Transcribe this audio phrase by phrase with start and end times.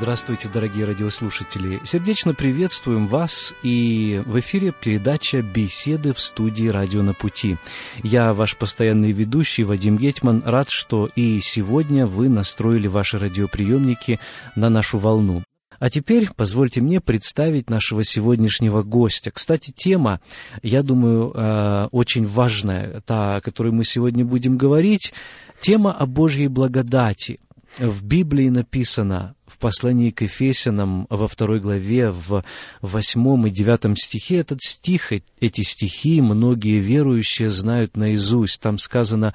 [0.00, 1.80] Здравствуйте, дорогие радиослушатели!
[1.82, 7.56] Сердечно приветствуем вас и в эфире передача «Беседы в студии «Радио на пути».
[8.04, 14.20] Я, ваш постоянный ведущий Вадим Гетман, рад, что и сегодня вы настроили ваши радиоприемники
[14.54, 15.42] на нашу волну.
[15.80, 19.32] А теперь позвольте мне представить нашего сегодняшнего гостя.
[19.32, 20.20] Кстати, тема,
[20.62, 25.12] я думаю, э, очень важная, та, о которой мы сегодня будем говорить,
[25.60, 27.40] тема о Божьей благодати.
[27.80, 32.44] В Библии написано, в послании к Ефесянам во второй главе, в
[32.80, 38.60] восьмом и девятом стихе, этот стих, эти стихи многие верующие знают наизусть.
[38.60, 39.34] Там сказано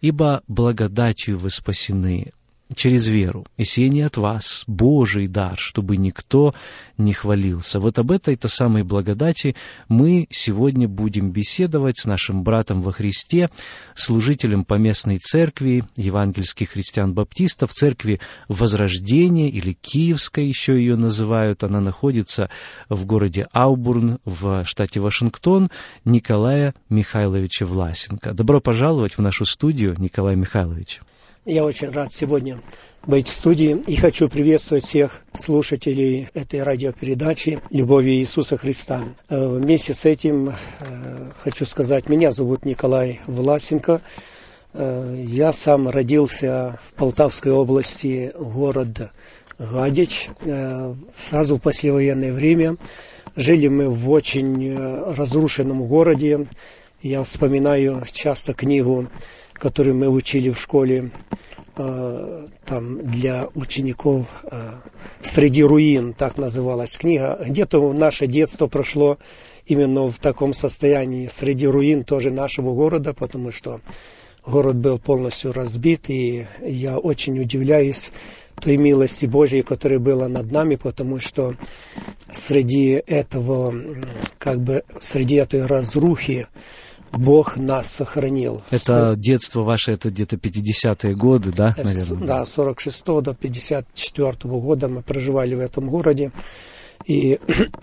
[0.00, 2.30] «Ибо благодатью вы спасены,
[2.74, 3.46] через веру.
[3.56, 6.54] И сие не от вас, Божий дар, чтобы никто
[6.98, 7.80] не хвалился.
[7.80, 9.56] Вот об этой-то самой благодати
[9.88, 13.48] мы сегодня будем беседовать с нашим братом во Христе,
[13.94, 21.64] служителем поместной церкви евангельских христиан-баптистов, церкви Возрождения или Киевской еще ее называют.
[21.64, 22.50] Она находится
[22.88, 25.70] в городе Аубурн в штате Вашингтон
[26.04, 28.32] Николая Михайловича Власенко.
[28.32, 31.00] Добро пожаловать в нашу студию, Николай Михайлович.
[31.46, 32.58] Я очень рад сегодня
[33.06, 39.04] быть в студии и хочу приветствовать всех слушателей этой радиопередачи «Любови Иисуса Христа».
[39.28, 44.00] Э, вместе с этим э, хочу сказать, меня зовут Николай Власенко.
[44.72, 49.12] Э, я сам родился в Полтавской области, город
[49.58, 50.30] Гадич.
[51.14, 52.76] Сразу в послевоенное время
[53.36, 54.74] жили мы в очень
[55.14, 56.46] разрушенном городе.
[57.02, 59.10] Я вспоминаю часто книгу
[59.54, 61.10] который мы учили в школе
[61.76, 64.72] э, там для учеников э,
[65.22, 67.38] «Среди руин», так называлась книга.
[67.44, 69.18] Где-то наше детство прошло
[69.66, 73.80] именно в таком состоянии, среди руин тоже нашего города, потому что
[74.46, 78.10] город был полностью разбит, и я очень удивляюсь
[78.60, 81.54] той милости Божьей, которая была над нами, потому что
[82.30, 83.74] среди этого,
[84.38, 86.46] как бы, среди этой разрухи,
[87.16, 88.62] Бог нас сохранил.
[88.70, 92.26] Это детство ваше, это где-то 50-е годы, да, наверное?
[92.26, 96.32] Да, 46 до 54 -го года мы проживали в этом городе.
[97.06, 97.38] И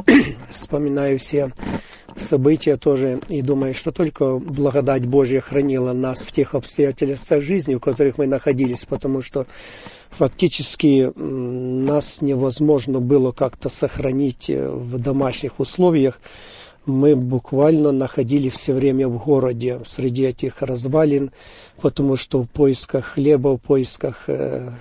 [0.52, 1.52] вспоминаю все
[2.16, 7.80] события тоже и думаю, что только благодать Божья хранила нас в тех обстоятельствах жизни, в
[7.80, 9.48] которых мы находились, потому что
[10.10, 16.20] фактически нас невозможно было как-то сохранить э, в домашних условиях
[16.86, 21.32] мы буквально находились все время в городе, среди этих развалин,
[21.80, 24.72] потому что в поисках хлеба, в поисках э,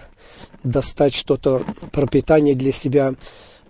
[0.64, 1.62] достать что-то,
[1.92, 3.14] пропитание для себя,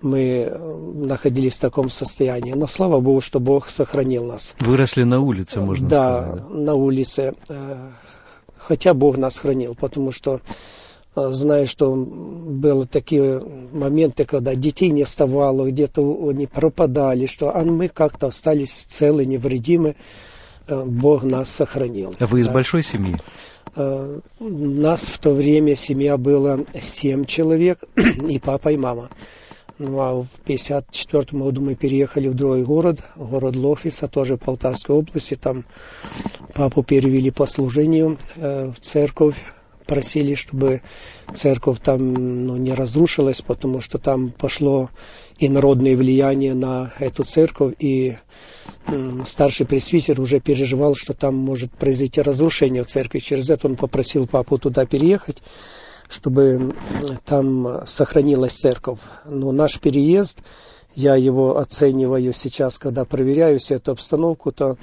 [0.02, 0.50] мы
[0.94, 2.52] находились в таком состоянии.
[2.52, 4.54] Но слава Богу, что Бог сохранил нас.
[4.60, 6.48] Выросли на улице, можно да, сказать.
[6.48, 7.34] Да, на улице.
[7.48, 7.90] Э,
[8.56, 10.40] хотя Бог нас хранил, потому что
[11.30, 13.42] знаю, что были такие
[13.72, 19.96] моменты, когда детей не оставало, где-то они пропадали, что а мы как-то остались целы, невредимы.
[20.66, 22.14] Э, Бог нас сохранил.
[22.18, 22.52] А вы из да.
[22.52, 23.16] большой семьи?
[23.76, 27.78] У нас в то время семья была семь человек,
[28.28, 29.08] и папа, и мама.
[29.80, 35.36] Ну, а в 1954 году мы переехали в другой город, город Лофиса, тоже Полтавской области.
[35.36, 35.64] Там
[36.54, 39.36] папу перевели по служению э, в церковь
[39.90, 40.82] просили, чтобы
[41.34, 44.88] церковь там ну, не разрушилась, потому что там пошло
[45.40, 48.16] инородное влияние на эту церковь, и
[49.26, 53.18] старший пресвитер уже переживал, что там может произойти разрушение в церкви.
[53.18, 55.42] Через это он попросил папу туда переехать,
[56.08, 56.70] чтобы
[57.24, 59.00] там сохранилась церковь.
[59.24, 60.38] Но наш переезд,
[60.94, 64.76] я его оцениваю сейчас, когда проверяю всю эту обстановку, то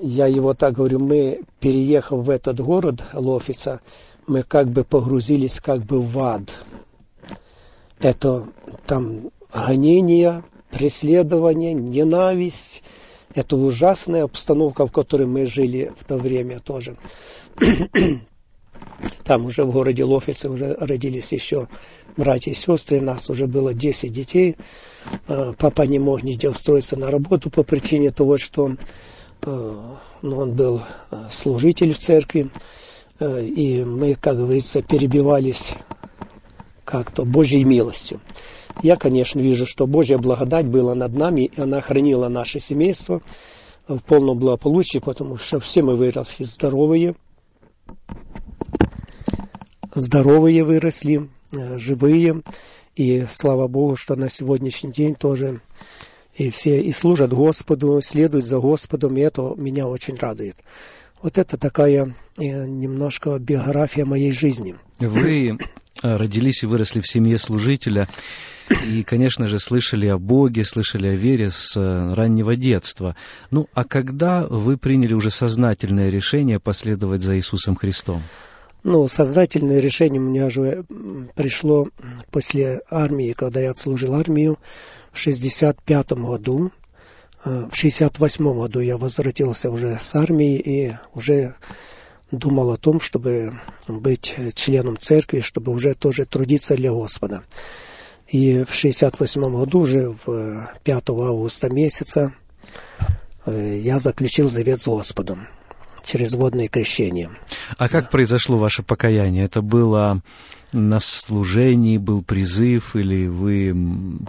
[0.00, 3.80] я его так говорю, мы, переехав в этот город, Лофица,
[4.26, 6.54] мы как бы погрузились как бы в ад.
[7.98, 8.46] Это
[8.86, 12.82] там гонения, преследование, ненависть.
[13.34, 16.96] Это ужасная обстановка, в которой мы жили в то время тоже.
[19.24, 21.68] Там уже в городе Лофице уже родились еще
[22.16, 24.56] братья и сестры, нас уже было 10 детей.
[25.28, 28.76] А, папа не мог нигде устроиться на работу по причине того, что
[29.42, 32.50] а, ну, он был а, служитель в церкви,
[33.18, 35.74] и мы, как говорится, перебивались
[36.84, 38.20] как-то Божьей милостью.
[38.82, 43.22] Я, конечно, вижу, что Божья благодать была над нами, и она хранила наше семейство
[43.88, 47.14] в полном благополучии, потому что все мы выросли здоровые,
[49.94, 52.42] здоровые выросли, э, живые,
[52.96, 55.60] и слава Богу, что на сегодняшний день тоже
[56.36, 60.56] и все и служат Господу, следуют за Господом, и это меня очень радует.
[61.22, 64.76] Вот это такая э, немножко биография моей жизни.
[64.98, 65.56] Вы э,
[66.02, 68.06] родились и выросли в семье служителя,
[68.86, 73.16] и, конечно же, слышали о Боге, слышали о вере с э, раннего детства.
[73.50, 78.22] Ну, а когда вы приняли уже сознательное решение последовать за Иисусом Христом?
[78.88, 80.84] Ну, сознательное решение у меня же
[81.34, 81.88] пришло
[82.30, 84.60] после армии, когда я отслужил армию
[85.10, 86.70] в 65 году.
[87.44, 91.56] Э, в 68 году я возвратился уже с армии и уже
[92.30, 97.42] думал о том, чтобы быть членом церкви, чтобы уже тоже трудиться для Господа.
[98.28, 102.34] И в 68 году, уже в 5 августа месяца,
[103.46, 105.48] э, я заключил завет с Господом
[106.06, 107.30] через водное крещение.
[107.76, 109.44] А как произошло ваше покаяние?
[109.44, 110.22] Это было
[110.72, 113.74] на служении, был призыв, или вы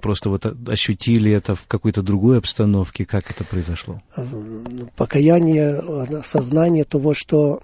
[0.01, 3.05] просто вот ощутили это в какой-то другой обстановке?
[3.05, 4.01] Как это произошло?
[4.15, 7.61] Ну, покаяние, сознание того, что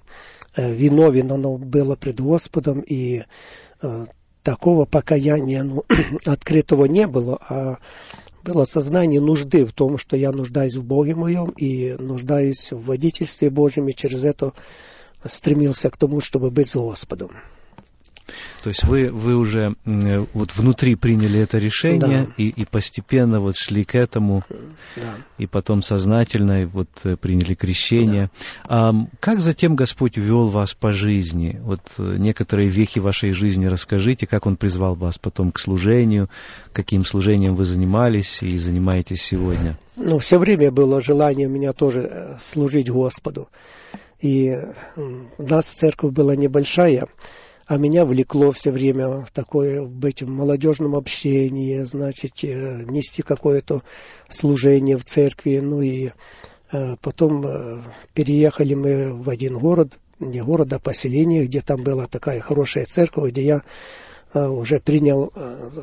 [0.56, 3.24] э, виновен оно было пред Господом, и
[3.82, 4.06] э,
[4.42, 5.84] такого покаяния ну,
[6.26, 7.78] открытого не было, а
[8.44, 13.50] было сознание нужды в том, что я нуждаюсь в Боге моем и нуждаюсь в водительстве
[13.50, 14.52] Божьем, и через это
[15.24, 17.30] стремился к тому, чтобы быть с Господом.
[18.62, 22.32] То есть вы, вы уже вот внутри приняли это решение да.
[22.36, 24.42] и, и постепенно вот шли к этому,
[24.96, 25.14] да.
[25.38, 28.30] и потом сознательно вот э, приняли крещение.
[28.68, 28.90] Да.
[28.90, 31.60] А как затем Господь вел вас по жизни?
[31.62, 36.30] Вот э, некоторые вехи вашей жизни расскажите, как Он призвал вас потом к служению,
[36.72, 39.76] каким служением вы занимались и занимаетесь сегодня?
[39.96, 43.48] Ну, все время было желание у меня тоже э, служить Господу.
[44.20, 44.56] И
[44.96, 47.06] у нас церковь была небольшая,
[47.66, 53.82] а меня влекло все время в такое в молодежном общении, значит, э, нести какое-то
[54.28, 55.60] служение в церкви.
[55.60, 56.10] Ну и
[56.72, 57.80] э, потом э,
[58.12, 63.30] переехали мы в один город, не город, а поселение, где там была такая хорошая церковь,
[63.32, 63.62] где я
[64.34, 65.32] уже принял,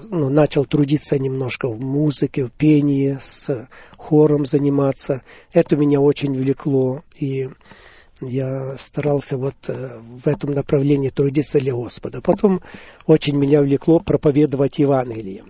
[0.09, 5.21] ну, начал трудиться немножко в музыке, в пении, с хором заниматься.
[5.53, 7.01] Это меня очень влекло.
[7.17, 7.49] И
[8.21, 12.21] я старался вот э, в этом направлении трудиться для Господа.
[12.21, 12.62] Потом
[13.06, 15.44] очень меня влекло проповедовать Евангелие,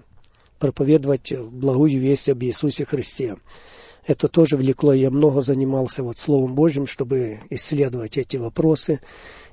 [0.59, 3.37] проповедовать благую весть об Иисусе Христе.
[4.07, 4.93] Это тоже влекло.
[4.93, 8.99] Я много занимался вот Словом Божьим, чтобы исследовать эти вопросы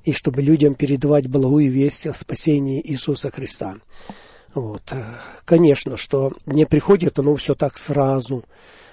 [0.04, 3.76] и чтобы людям передавать благую весть о спасении Иисуса Христа.
[4.54, 4.94] Вот.
[5.44, 8.44] Конечно, что не приходит оно все так сразу,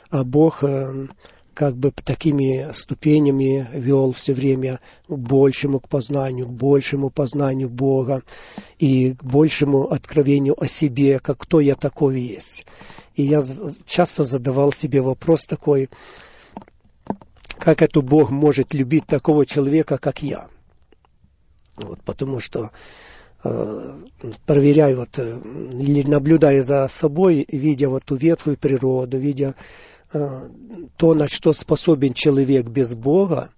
[0.09, 1.07] а Бог э,
[1.55, 8.21] как бы такими ступенями вел все время к большему к познанию, к большему познанию Бога
[8.77, 12.67] и к большему откровению о себе, как кто я такой есть.
[13.15, 13.41] И я
[13.85, 15.89] часто задавал себе вопрос такой,
[17.57, 20.47] как это Бог может любить такого человека, как я?
[21.77, 22.71] Вот, потому что
[23.45, 23.93] э,
[24.45, 25.39] проверяя вот, э,
[25.71, 29.55] или наблюдая за собой, видя вот ту ветхую природу, видя
[30.97, 33.49] то, на что способен человек без Бога,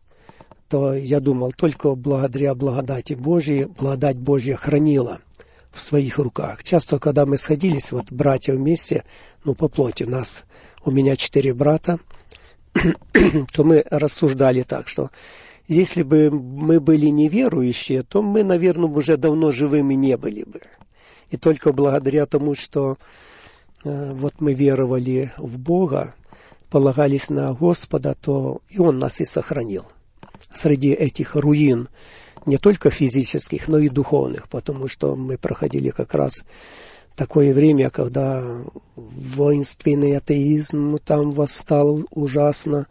[0.69, 5.19] то я думал, только благодаря благодати Божьей, благодать Божья хранила
[5.71, 6.63] в своих руках.
[6.63, 9.03] Часто, когда мы сходились, вот братья вместе,
[9.43, 10.45] ну, по плоти нас,
[10.83, 11.99] у меня четыре брата,
[13.53, 15.11] то мы рассуждали так, что
[15.67, 20.61] если бы мы были неверующие, то мы, наверное, уже давно живыми не были бы.
[21.29, 22.97] И только благодаря тому, что
[23.83, 26.15] э, вот мы веровали в Бога,
[26.69, 29.85] полагались на Господа, то и Он нас и сохранил.
[30.51, 31.89] Среди этих руин,
[32.45, 36.43] не только физических, но и духовных, потому что мы проходили как раз
[37.15, 38.61] такое время, когда
[38.95, 42.87] воинственный атеизм там восстал ужасно,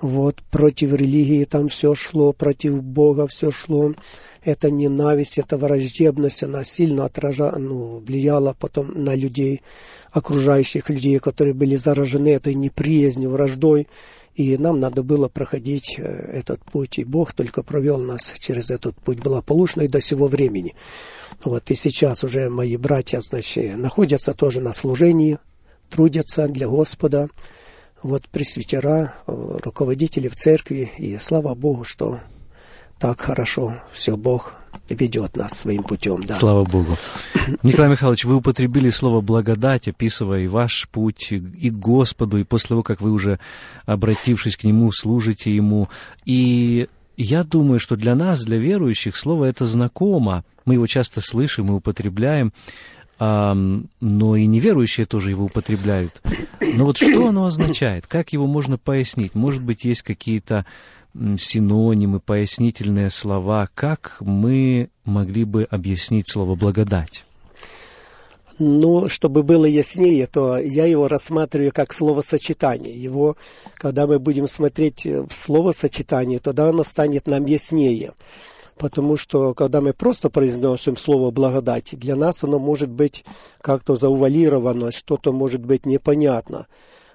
[0.00, 3.94] вот против религии там все шло, против Бога все шло.
[4.42, 9.60] Эта ненависть, эта враждебность, она сильно отражала, ну, влияла потом на людей
[10.10, 13.86] окружающих людей, которые были заражены этой неприязнью, враждой.
[14.34, 16.98] И нам надо было проходить э, этот путь.
[16.98, 20.74] И Бог только провел нас через этот путь благополучно и до сего времени.
[21.44, 25.38] Вот и сейчас уже мои братья, значит, находятся тоже на служении,
[25.90, 27.28] трудятся для Господа.
[28.02, 30.90] Вот пресвитера, э, руководители в церкви.
[30.98, 32.20] И слава Богу, что
[32.98, 34.54] так хорошо все Бог
[34.88, 36.22] ведет нас своим путем.
[36.24, 36.34] Да.
[36.34, 36.96] Слава Богу.
[37.62, 42.82] Николай Михайлович, вы употребили слово «благодать», описывая и ваш путь, и Господу, и после того,
[42.82, 43.38] как вы уже,
[43.86, 45.88] обратившись к Нему, служите Ему.
[46.24, 50.44] И я думаю, что для нас, для верующих, слово это знакомо.
[50.64, 52.52] Мы его часто слышим и употребляем,
[53.20, 56.22] но и неверующие тоже его употребляют.
[56.74, 58.06] Но вот что оно означает?
[58.06, 59.34] Как его можно пояснить?
[59.34, 60.64] Может быть, есть какие-то
[61.38, 67.24] синонимы, пояснительные слова, как мы могли бы объяснить слово «благодать»?
[68.58, 72.94] Ну, чтобы было яснее, то я его рассматриваю как словосочетание.
[72.94, 73.36] Его,
[73.74, 78.12] когда мы будем смотреть в словосочетание, тогда оно станет нам яснее.
[78.80, 83.26] Потому что, когда мы просто произносим слово «благодать», для нас оно может быть
[83.60, 86.66] как-то заувалировано, что-то может быть непонятно.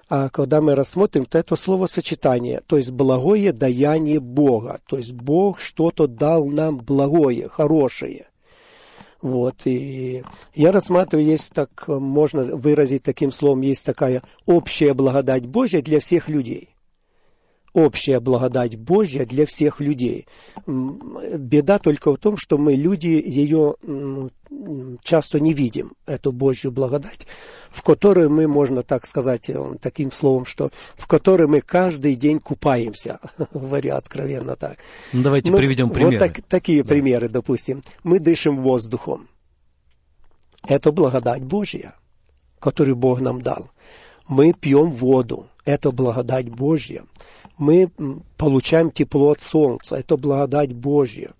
[0.08, 4.78] А когда мы рассмотрим, то это словосочетание, то есть благое даяние Бога.
[4.86, 8.28] То есть Бог что-то дал нам благое, хорошее.
[9.20, 10.22] Вот, и
[10.54, 16.28] я рассматриваю, есть так, можно выразить таким словом, есть такая общая благодать Божья для всех
[16.28, 16.75] людей
[17.76, 20.26] общая благодать Божья для всех людей.
[20.66, 23.76] Беда только в том, что мы, люди, ее
[25.02, 27.26] часто не видим, эту Божью благодать,
[27.68, 32.38] в которой мы, можно так сказать, э, таким словом, что в которой мы каждый день
[32.38, 33.20] купаемся,
[33.52, 34.78] говоря откровенно так.
[35.12, 36.18] Ну, давайте ну, приведем примеры.
[36.18, 36.88] Вот так, такие да.
[36.88, 37.82] примеры, допустим.
[38.02, 39.28] Мы дышим воздухом.
[40.66, 41.94] Это благодать Божья,
[42.58, 43.70] которую Бог нам дал.
[44.28, 45.48] Мы пьем воду.
[45.66, 47.04] Это благодать Божья
[47.58, 47.90] мы
[48.36, 51.30] получаем тепло от солнца, это благодать Божья.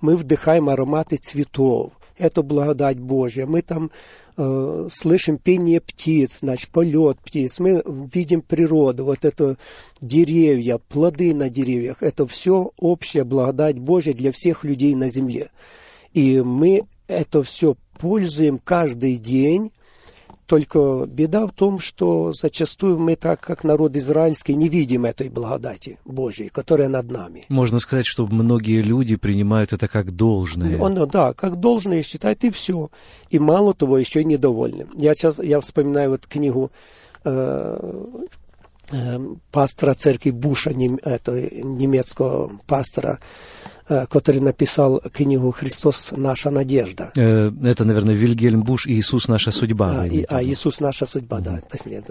[0.00, 3.46] Мы вдыхаем ароматы цветов, это благодать Божья.
[3.46, 3.90] Мы там
[4.36, 9.56] э, слышим пение птиц, значит, полет птиц, мы видим природу, вот это
[10.00, 15.50] деревья, плоды на деревьях, это все общая благодать Божья для всех людей на земле.
[16.12, 19.72] И мы это все пользуем каждый день
[20.50, 26.00] только беда в том, что зачастую мы так, как народ израильский, не видим этой благодати
[26.04, 27.44] Божьей, которая над нами.
[27.48, 30.76] Можно сказать, что многие люди принимают это как должное.
[30.76, 32.90] Он, да, как должное считают, и все.
[33.28, 34.88] И мало того, еще и недовольны.
[34.96, 36.72] Я, сейчас, я вспоминаю вот книгу
[37.22, 38.04] э,
[38.90, 39.18] э,
[39.52, 41.30] пастора церкви Буша, нем, это,
[41.62, 43.20] немецкого пастора,
[44.08, 46.12] который написал книгу «Христос.
[46.16, 47.12] Наша надежда».
[47.16, 49.28] Э, это, наверное, Вильгельм Буш «Иисус.
[49.28, 50.02] Наша судьба».
[50.02, 50.80] А, и, а «Иисус.
[50.80, 52.02] Наша судьба», да, точнее.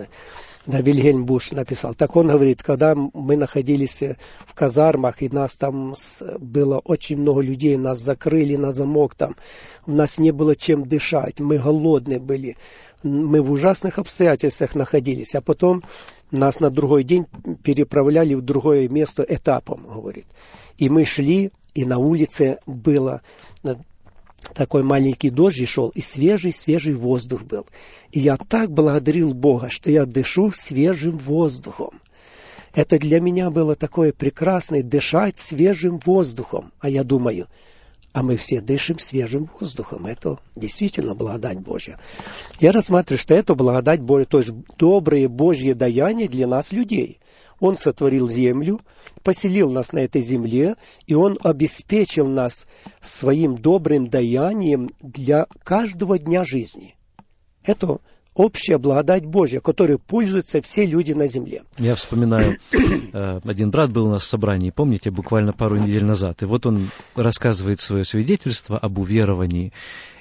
[0.66, 1.96] Да, Вильгельм Буш написал.
[1.96, 4.04] Так он говорит, когда мы находились
[4.46, 5.94] в казармах, и нас там
[6.40, 9.36] было очень много людей, нас закрыли на замок там,
[9.88, 12.58] у нас не было чем дышать, мы голодные были,
[13.04, 15.82] мы в ужасных обстоятельствах находились, а потом
[16.32, 17.26] нас на другой день
[17.64, 20.28] переправляли в другое место этапом, говорит.
[20.78, 23.22] И мы шли, и на улице было
[24.54, 27.66] такой маленький дождь шел, и свежий-свежий воздух был.
[28.12, 32.02] И я так благодарил Бога, что я дышу свежим воздухом.
[32.74, 36.74] Это для меня было такое прекрасное дышать свежим воздухом.
[36.82, 37.48] А я думаю,
[38.12, 40.06] а мы все дышим свежим воздухом.
[40.06, 41.98] Это действительно благодать Божья.
[42.60, 47.20] Я рассматриваю, что это благодать Божья, то есть добрые Божьи даяния для нас, людей.
[47.60, 48.80] Он сотворил землю,
[49.24, 50.76] поселил нас на этой земле,
[51.08, 52.68] и Он обеспечил нас
[53.02, 56.96] своим добрым даянием для каждого дня жизни.
[57.64, 58.00] Это
[58.40, 61.64] общая благодать Божья, которой пользуются все люди на земле.
[61.78, 66.42] Я вспоминаю, э, один брат был у нас в собрании, помните, буквально пару недель назад,
[66.42, 69.74] и вот он рассказывает свое свидетельство об уверовании,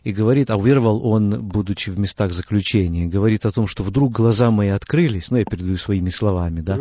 [0.04, 4.50] и говорит, а уверовал он, будучи в местах заключения, говорит о том, что вдруг глаза
[4.50, 6.78] мои открылись, ну, я передаю своими словами, да,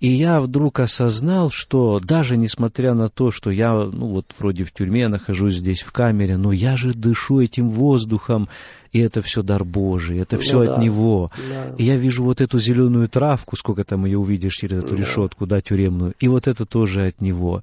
[0.00, 4.72] и я вдруг осознал, что даже несмотря на то, что я, ну, вот вроде в
[4.72, 8.48] тюрьме нахожусь здесь в камере, но я же дышу этим воздухом,
[8.92, 11.30] и это все дар Божий, это все ну, от да, Него.
[11.50, 11.74] Да.
[11.76, 15.02] И я вижу вот эту зеленую травку, сколько там ее увидишь через эту да.
[15.02, 17.62] решетку, да, тюремную, и вот это тоже от Него.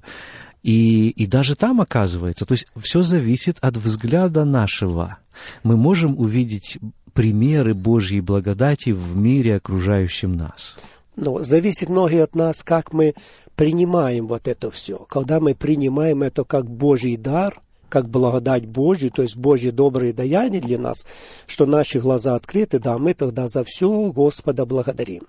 [0.64, 5.18] И, и даже там оказывается, то есть все зависит от взгляда нашего.
[5.62, 6.78] Мы можем увидеть
[7.12, 10.76] примеры Божьей благодати в мире, окружающем нас.
[11.16, 13.14] Но зависит многие от нас, как мы
[13.56, 14.96] принимаем вот это все.
[15.10, 20.62] Когда мы принимаем это как Божий дар, как благодать Божью, то есть Божье доброе даяние
[20.62, 21.04] для нас,
[21.46, 25.24] что наши глаза открыты, да, мы тогда за все Господа благодарим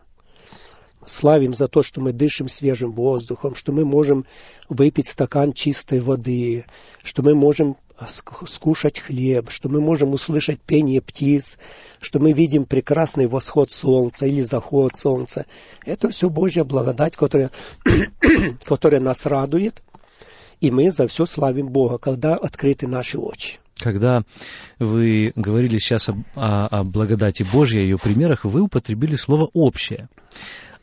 [1.05, 4.25] славим за то, что мы дышим свежим воздухом, что мы можем
[4.69, 6.65] выпить стакан чистой воды,
[7.03, 11.59] что мы можем скушать хлеб, что мы можем услышать пение птиц,
[12.01, 15.45] что мы видим прекрасный восход солнца или заход солнца.
[15.85, 17.51] Это все Божья благодать, которая,
[18.65, 19.81] которая нас радует.
[20.62, 23.59] И мы за все славим Бога, когда открыты наши очи.
[23.77, 24.24] Когда
[24.79, 30.07] вы говорили сейчас о, о, о благодати Божьей, о ее примерах, вы употребили слово «общее».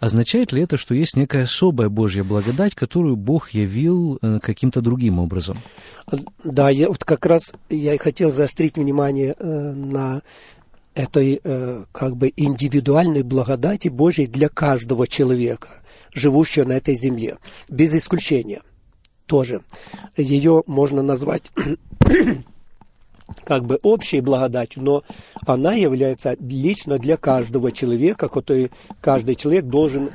[0.02, 5.20] Означает ли это, что есть некая особая Божья благодать, которую Бог явил э, каким-то другим
[5.20, 5.58] образом?
[6.42, 10.22] Да, я вот как раз я и хотел заострить внимание э, на
[10.94, 15.68] этой э, как бы индивидуальной благодати Божьей для каждого человека,
[16.12, 17.36] живущего на этой земле,
[17.70, 18.62] без исключения.
[19.26, 19.60] Тоже
[20.16, 21.52] ее можно назвать
[23.44, 25.04] как бы общей благодатью, но
[25.46, 28.70] она является лично для каждого человека, который
[29.00, 30.10] каждый человек должен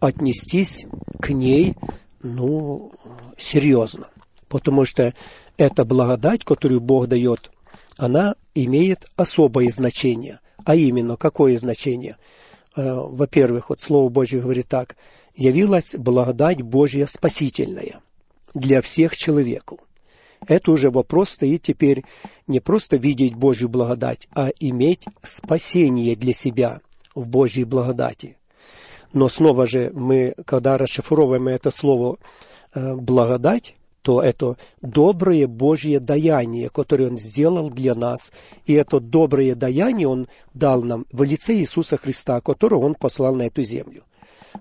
[0.00, 0.86] отнестись
[1.20, 1.74] к ней,
[2.22, 2.92] ну,
[3.36, 4.08] серьезно.
[4.48, 5.14] Потому что
[5.56, 7.50] эта благодать, которую Бог дает,
[7.96, 10.40] она имеет особое значение.
[10.64, 12.16] А именно, какое значение?
[12.76, 14.96] Э, во-первых, вот Слово Божье говорит так.
[15.34, 18.00] «Явилась благодать Божья спасительная
[18.54, 19.80] для всех человеков».
[20.46, 22.04] Это уже вопрос стоит теперь
[22.46, 26.80] не просто видеть Божью благодать, а иметь спасение для себя
[27.14, 28.36] в Божьей благодати.
[29.12, 32.18] Но снова же мы, когда расшифровываем это слово
[32.74, 38.32] э, «благодать», то это доброе Божье даяние, которое Он сделал для нас.
[38.64, 43.42] И это доброе даяние Он дал нам в лице Иисуса Христа, которого Он послал на
[43.42, 44.04] эту землю.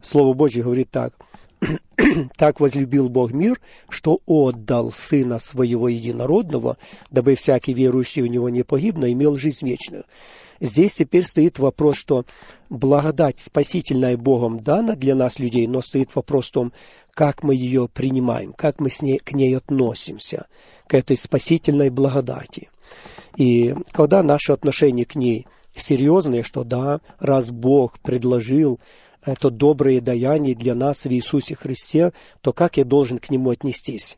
[0.02, 1.14] Слово Божье говорит так–
[2.38, 3.60] так возлюбил Бог мир,
[3.90, 6.78] что отдал Сына Своего Единородного,
[7.10, 10.06] дабы всякий верующий в Него не погиб, но имел жизнь вечную.
[10.60, 12.26] Здесь теперь стоит вопрос, что
[12.70, 16.74] благодать спасительная Богом дана для нас, людей, но стоит вопрос в том,
[17.14, 20.48] как мы ее принимаем, как мы с ней, к ней относимся,
[20.88, 22.70] к этой спасительной благодати.
[23.36, 25.46] И когда наши отношения к ней
[25.76, 28.80] серьезные, что да, раз Бог предложил
[29.28, 34.18] это доброе даяние для нас в Иисусе Христе, то как я должен к нему отнестись?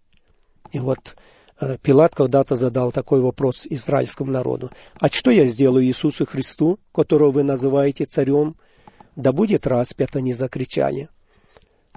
[0.71, 1.15] И вот
[1.59, 4.69] э, Пилат когда-то задал такой вопрос израильскому народу.
[4.99, 8.55] «А что я сделаю Иисусу Христу, которого вы называете царем?»
[9.15, 11.09] «Да будет распят», они закричали.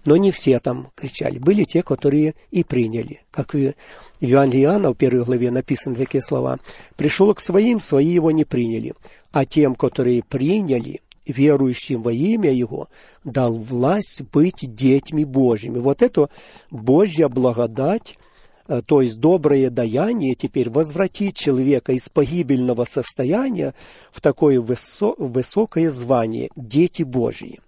[0.05, 1.39] Но не все там кричали.
[1.39, 3.21] Были те, которые и приняли.
[3.31, 3.75] Как в
[4.21, 6.59] Евангелии Иоанна в первой главе написаны такие слова.
[6.97, 8.95] «Пришел к своим, свои его не приняли,
[9.31, 12.89] а тем, которые приняли, верующим во имя Его,
[13.25, 15.79] дал власть быть детьми Божьими.
[15.79, 16.29] Вот это
[16.71, 18.19] Божья благодать,
[18.67, 23.75] э, то есть доброе даяние теперь возвратит человека из погибельного состояния
[24.11, 27.61] в такое высо- высокое звание– дети Божьи.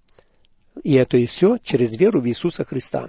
[0.82, 3.08] И это и все через веру в Иисуса Христа.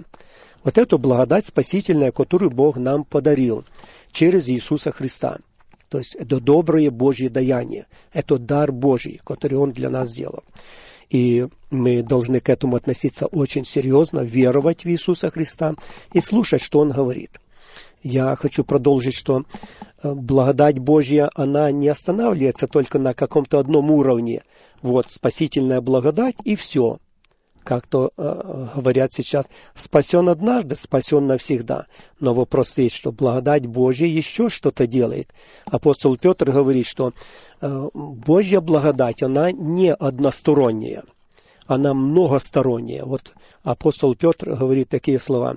[0.62, 3.64] Вот эту благодать спасительная, которую Бог нам подарил
[4.12, 5.38] через Иисуса Христа–
[5.88, 10.44] то есть это доброе Божье даяние, это дар Божий, который Он для нас сделал.
[11.08, 15.74] И мы должны к этому относиться очень серьезно, веровать в Иисуса Христа
[16.12, 17.40] и слушать, что Он говорит.
[18.02, 19.44] Я хочу продолжить, что
[20.02, 24.42] э, благодать Божья, она не останавливается только на каком-то одном уровне.
[24.82, 26.98] Вот спасительная благодать и все
[27.66, 31.86] как то э, говорят сейчас, спасен однажды, спасен навсегда.
[32.20, 35.34] Но вопрос есть, что благодать Божья еще что-то делает.
[35.64, 37.12] Апостол Петр говорит, что
[37.60, 41.02] э, Божья благодать, она не односторонняя,
[41.66, 43.04] она многосторонняя.
[43.04, 45.56] Вот апостол Петр говорит такие слова,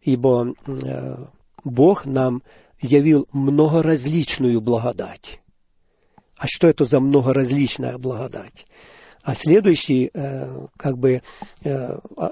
[0.00, 1.16] ибо э,
[1.62, 2.42] Бог нам
[2.80, 5.42] явил многоразличную благодать.
[6.38, 8.66] А что это за многоразличная благодать?
[9.22, 11.22] А следующий э, как бы
[11.62, 12.30] э, а,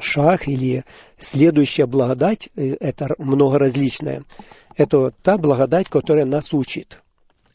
[0.00, 0.84] шаг или
[1.18, 4.24] следующая благодать, э, это многоразличная,
[4.76, 7.02] это та благодать, которая нас учит.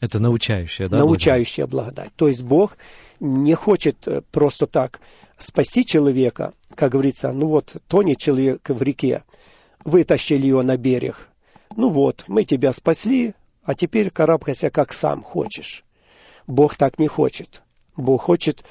[0.00, 0.98] Это научающая, да?
[0.98, 1.94] Научающая благодать.
[1.94, 2.16] благодать.
[2.16, 2.76] То есть Бог
[3.18, 5.00] не хочет просто так
[5.38, 9.24] спасти человека, как говорится, ну вот, тонет человек в реке,
[9.84, 11.28] вытащили ее на берег.
[11.76, 15.82] Ну вот, мы тебя спасли, а теперь карабкайся как сам хочешь.
[16.46, 17.62] Бог так не хочет.
[17.96, 18.64] Бог хочет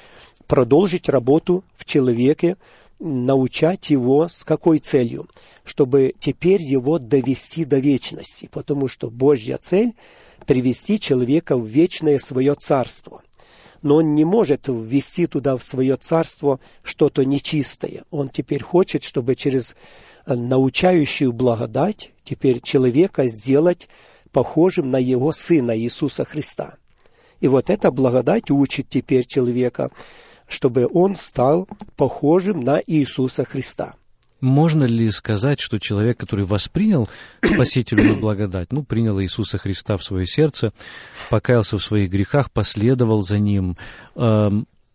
[0.46, 2.56] продолжить работу в человеке,
[2.98, 5.28] научать его с какой целью?
[5.64, 9.94] Чтобы теперь его довести до вечности, потому что Божья цель–
[10.46, 13.22] привести человека в вечное свое царство.
[13.82, 18.04] Но он не может ввести туда в свое царство что-то нечистое.
[18.10, 19.76] Он теперь хочет, чтобы через
[20.26, 23.88] научающую благодать теперь человека сделать
[24.30, 26.76] похожим на его Сына Иисуса Христа–
[27.40, 29.90] и вот эта благодать учит теперь человека,
[30.48, 33.94] чтобы он стал похожим на Иисуса Христа.
[34.40, 37.08] Можно ли сказать, что человек, который воспринял
[37.42, 40.72] спасительную благодать, ну, принял Иисуса Христа в свое сердце,
[41.30, 43.76] покаялся в своих грехах, последовал за Ним,
[44.14, 44.48] э,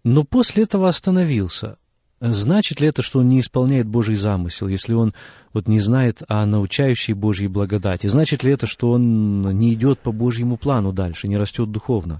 [0.03, 1.77] но после этого остановился,
[2.21, 5.13] значит ли это, что он не исполняет Божий замысел, если он
[5.53, 8.07] вот не знает о научающей Божьей благодати?
[8.07, 12.19] Значит ли это, что он не идет по Божьему плану дальше, не растет духовно?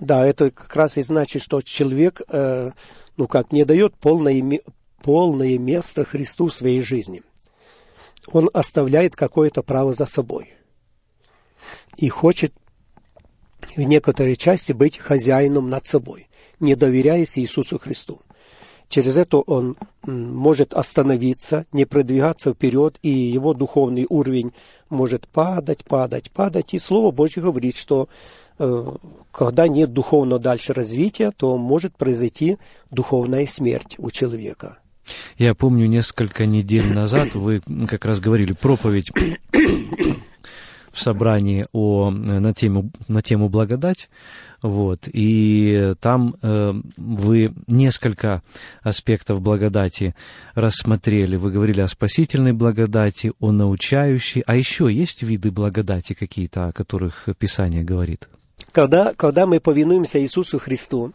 [0.00, 2.70] Да, это как раз и значит, что человек, э,
[3.16, 4.60] ну как, не дает полное,
[5.02, 7.22] полное место Христу в своей жизни.
[8.32, 10.54] Он оставляет какое-то право за собой.
[11.96, 12.52] И хочет
[13.74, 16.28] в некоторой части быть хозяином над собой,
[16.60, 18.20] не доверяясь Иисусу Христу.
[18.88, 24.52] Через это он может остановиться, не продвигаться вперед, и его духовный уровень
[24.90, 26.74] может падать, падать, падать.
[26.74, 28.08] И Слово Божье говорит, что
[28.58, 28.92] э,
[29.32, 32.58] когда нет духовного дальше развития, то может произойти
[32.90, 34.78] духовная смерть у человека.
[35.36, 39.10] Я помню, несколько недель назад вы как раз говорили проповедь
[40.96, 44.08] в собрании о, на, тему, на тему благодать,
[44.62, 48.42] вот, и там э, вы несколько
[48.82, 50.14] аспектов благодати
[50.54, 51.36] рассмотрели.
[51.36, 57.28] Вы говорили о спасительной благодати, о научающей, а еще есть виды благодати какие-то, о которых
[57.38, 58.30] Писание говорит?
[58.72, 61.12] Когда, когда мы повинуемся Иисусу Христу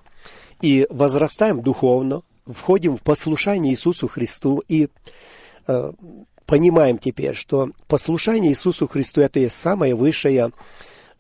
[0.62, 4.89] и возрастаем духовно, входим в послушание Иисусу Христу и
[5.67, 5.91] э,
[6.52, 10.52] понимаем теперь, что послушание Иисусу Христу это и самая высшая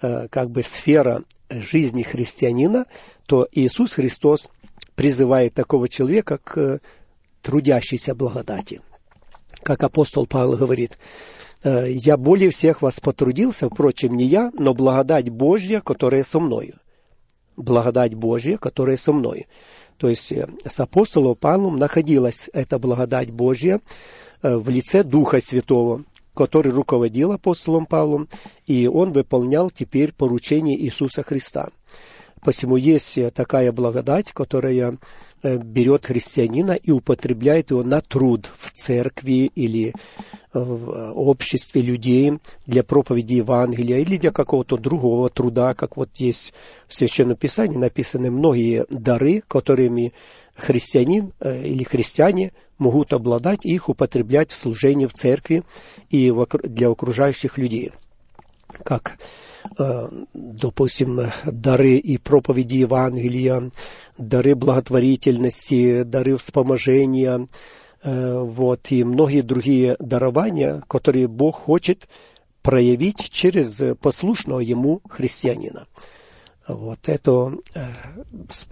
[0.01, 2.85] э, как бы сфера жизни христианина,
[3.27, 4.49] то Иисус Христос
[4.93, 6.81] призывает такого человека к
[7.41, 8.81] трудящейся благодати.
[9.63, 10.97] Как апостол Павел говорит,
[11.63, 16.73] «Э, «Я более всех вас потрудился, впрочем, не я, но благодать Божья, которая со мною».
[17.55, 19.45] Благодать Божья, которая со мною.
[19.95, 26.03] То есть э, с апостолом Павлом находилась эта благодать Божья, Э, в лице Духа Святого,
[26.33, 28.27] который руководил апостолом Павлом,
[28.65, 31.69] и он выполнял теперь поручение Иисуса Христа.
[32.43, 34.97] Посему есть такая благодать, которая
[35.43, 39.93] э, берет христианина и употребляет его на труд в церкви или
[40.53, 46.53] в обществе людей для проповеди Евангелия или для какого-то другого труда, как вот есть
[46.87, 50.13] в Священном Писании написаны многие дары, которыми
[50.55, 55.63] христианин или христиане могут обладать и их употреблять в служении в церкви
[56.09, 56.33] и
[56.63, 57.91] для окружающих людей.
[58.83, 59.19] Как,
[59.77, 63.71] э, допустим, дары и проповеди Евангелия,
[64.17, 67.47] дары благотворительности, дары вспоможения,
[68.03, 72.07] э, вот, и многие другие дарования, которые Бог хочет
[72.63, 75.85] проявить через послушного Ему христианина.
[76.73, 77.87] Вот это э,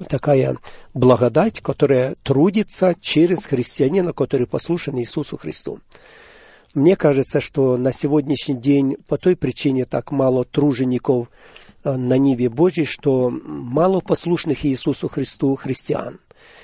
[0.08, 0.58] такая
[0.94, 5.80] благодать, которая трудится через христианина, который послушен Иисусу Христу.
[6.74, 11.30] Мне кажется, что на сегодняшний день по той причине так мало тружеников
[11.84, 16.20] э, на Ниве Божьей, что мало послушных Иисусу Христу христиан.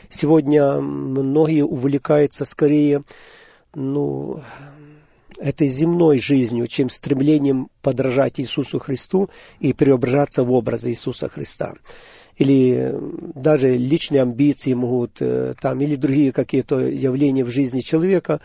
[0.09, 3.03] Сегодня многие увлекаются скорее
[3.73, 4.41] ну,
[5.37, 11.73] этой земной жизнью, чем стремлением подражать Иисусу Христу и преображаться в образ Иисуса Христа.
[12.37, 12.93] Или
[13.33, 18.41] даже личные амбиции могут, э, там, или другие какие-то явления в жизни человека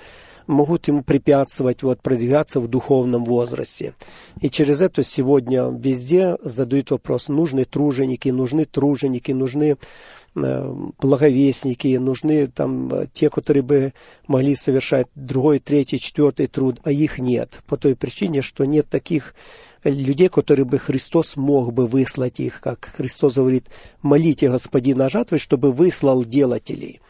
[0.46, 3.94] могут ему препятствовать вот, продвигаться в духовном возрасте.
[4.40, 9.76] И через это сегодня везде задают вопрос, нужны труженики, нужны труженики, нужны
[10.34, 13.92] благовестники, нужны там э, те, которые бы
[14.28, 17.60] могли совершать другой, третий, четвертый труд, а их нет.
[17.66, 19.34] По той причине, что нет таких
[19.82, 23.66] людей, которые бы Христос мог бы выслать их, как Христос говорит,
[24.02, 27.00] молите Господина жатвы, чтобы выслал делателей.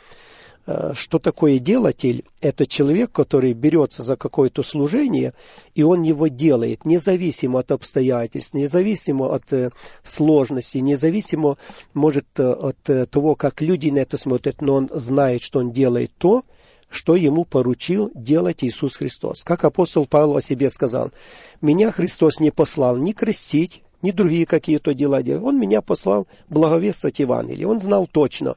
[0.71, 2.25] Э, что такое делатель?
[2.41, 5.35] Это человек, который берется за какое-то служение,
[5.75, 9.71] и он его делает, независимо от обстоятельств, независимо от э,
[10.05, 11.57] сложности, независимо,
[11.93, 16.13] может, э, от того, как люди на это смотрят, но он знает, что он делает
[16.19, 16.45] то,
[16.89, 19.45] что ему поручил делать Иисус Христос.
[19.45, 21.11] Как апостол Павел о себе сказал,
[21.61, 25.43] «Меня Христос не послал ни крестить, ни другие какие-то дела делать.
[25.43, 27.67] Он меня послал благовествовать Евангелие.
[27.67, 28.57] Он знал точно,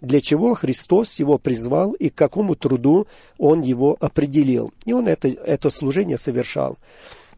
[0.00, 3.06] для чего Христос его призвал и к какому труду
[3.38, 4.72] он его определил.
[4.84, 6.78] И он это, это служение совершал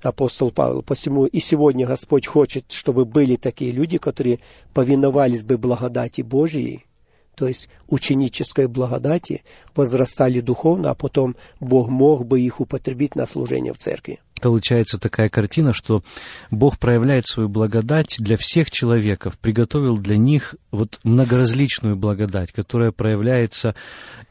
[0.02, 0.82] апостол Павел.
[0.82, 4.40] Посему и сегодня Господь хочет, чтобы были такие люди, которые
[4.72, 6.86] повиновались бы благодати Божьей,
[7.34, 9.42] то есть ученической благодати,
[9.74, 14.20] возрастали духовно, а потом Бог мог бы их употребить на служение в церкви.
[14.40, 16.02] получается такая картина, что
[16.50, 23.74] Бог проявляет свою благодать для всех человеков, приготовил для них вот многоразличную благодать, которая проявляется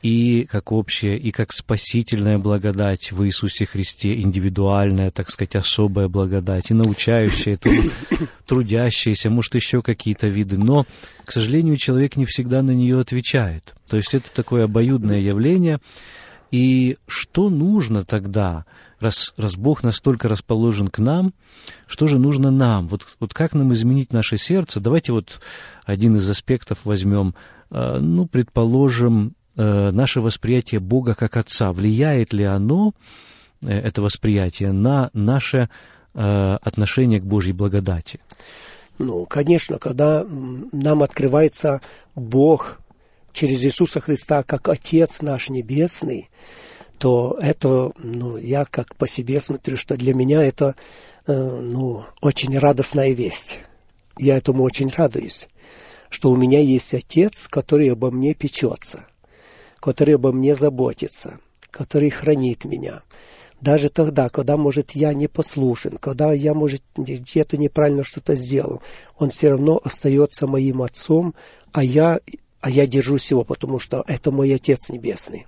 [0.01, 6.71] и как общая, и как спасительная благодать в Иисусе Христе, индивидуальная, так сказать, особая благодать,
[6.71, 7.59] и научающая,
[8.45, 10.57] трудящаяся, может, еще какие-то виды.
[10.57, 10.85] Но,
[11.25, 13.75] к сожалению, человек не всегда на нее отвечает.
[13.89, 15.79] То есть это такое обоюдное явление.
[16.51, 18.65] И что нужно тогда–
[18.99, 21.33] раз, раз Бог настолько расположен к нам,
[21.88, 22.88] что же нужно нам?
[22.88, 24.79] Вот, вот как нам изменить наше сердце?
[24.79, 25.39] Давайте вот
[25.85, 27.35] один из аспектов возьмем.
[27.71, 31.71] Э, ну, предположим, наше восприятие Бога как Отца.
[31.71, 32.93] Влияет ли оно,
[33.62, 35.69] э, это восприятие, на наше
[36.13, 38.19] отношение к Божьей благодати?
[38.97, 41.81] Ну, конечно, когда нам открывается
[42.15, 42.79] Бог
[43.31, 46.29] через Иисуса Христа как Отец наш Небесный,
[46.97, 50.75] то это, ну, я как по себе смотрю, что для меня это,
[51.27, 53.59] э, ну, очень радостная весть.
[54.17, 55.47] Я этому очень радуюсь,
[56.09, 59.05] что у меня есть отец, который обо мне печется,
[59.79, 61.39] который обо мне заботится,
[61.71, 63.01] который хранит меня.
[63.61, 68.81] Даже тогда, когда, может, я не послушен, когда я, может, где-то неправильно что-то сделал,
[69.17, 71.35] он все равно остается моим отцом,
[71.73, 72.19] а я,
[72.61, 75.45] а я держусь его, потому что это мой Отец Небесный.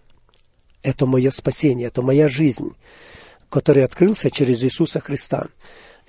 [0.83, 2.75] Это мое спасение, это моя жизнь,
[3.49, 5.47] который открылся через Иисуса Христа.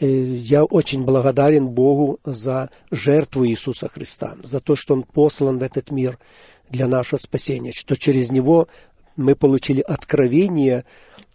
[0.01, 5.63] И я очень благодарен Богу за жертву Иисуса Христа, за то, что Он послан в
[5.63, 6.19] этот мир
[6.73, 8.67] для нашего спасения, что через Него
[9.17, 10.85] мы получили откровение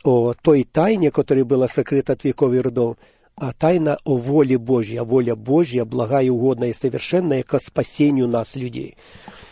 [0.04, 2.98] о той тайне, которая была сокрыта от веков и родов,
[3.36, 8.56] а тайна о воле Божьей, а воля Божья, благая, угодная и совершенная, к спасению нас,
[8.56, 8.98] людей.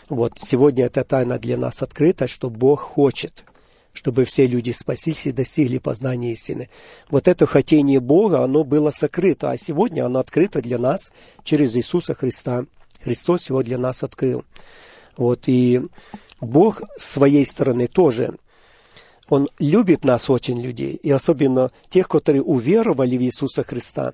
[0.09, 3.45] Вот сегодня эта тайна для нас открыта, что Бог хочет–
[3.95, 6.69] чтобы все люди спаслись и достигли познания истины.
[7.09, 11.11] Вот это хотение Бога, оно было сокрыто, а сегодня оно открыто для нас
[11.43, 12.65] через Иисуса Христа.
[13.03, 14.43] Христос его для нас открыл.
[15.17, 15.81] Вот, и
[16.41, 18.35] Бог с своей стороны тоже,
[19.29, 24.13] Он любит нас очень, людей, и особенно тех, которые уверовали в Иисуса Христа.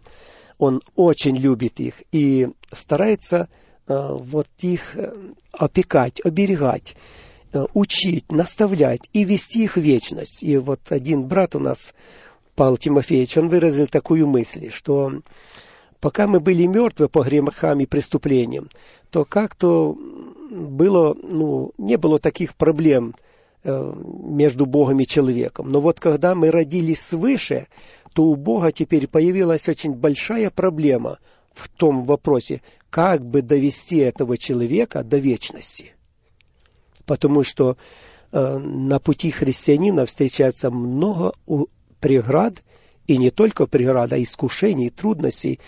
[0.58, 3.50] Он очень любит их и старается
[3.88, 5.14] э, вот их э,
[5.52, 6.96] опекать, оберегать.
[7.54, 10.42] Э, учить, наставлять и вести их в вечность.
[10.42, 11.94] И вот один брат у нас,
[12.56, 15.12] Павел Тимофеевич, он выразил такую мысль, что
[16.00, 18.70] пока мы были мертвы по грехам и преступлениям,
[19.10, 19.98] то как-то
[20.52, 23.16] было, ну, не было таких проблем
[23.64, 25.72] э, между Богом и человеком.
[25.72, 27.68] Но вот когда мы родились свыше,
[28.14, 31.18] то у Бога теперь появилась очень большая проблема
[31.54, 35.94] в том вопросе, как бы довести этого человека до вечности–
[37.12, 37.76] потому что
[38.32, 41.34] э, на пути христианина встречается много
[42.00, 42.64] преград,
[43.06, 45.60] и не только преград, а искушений, трудностей,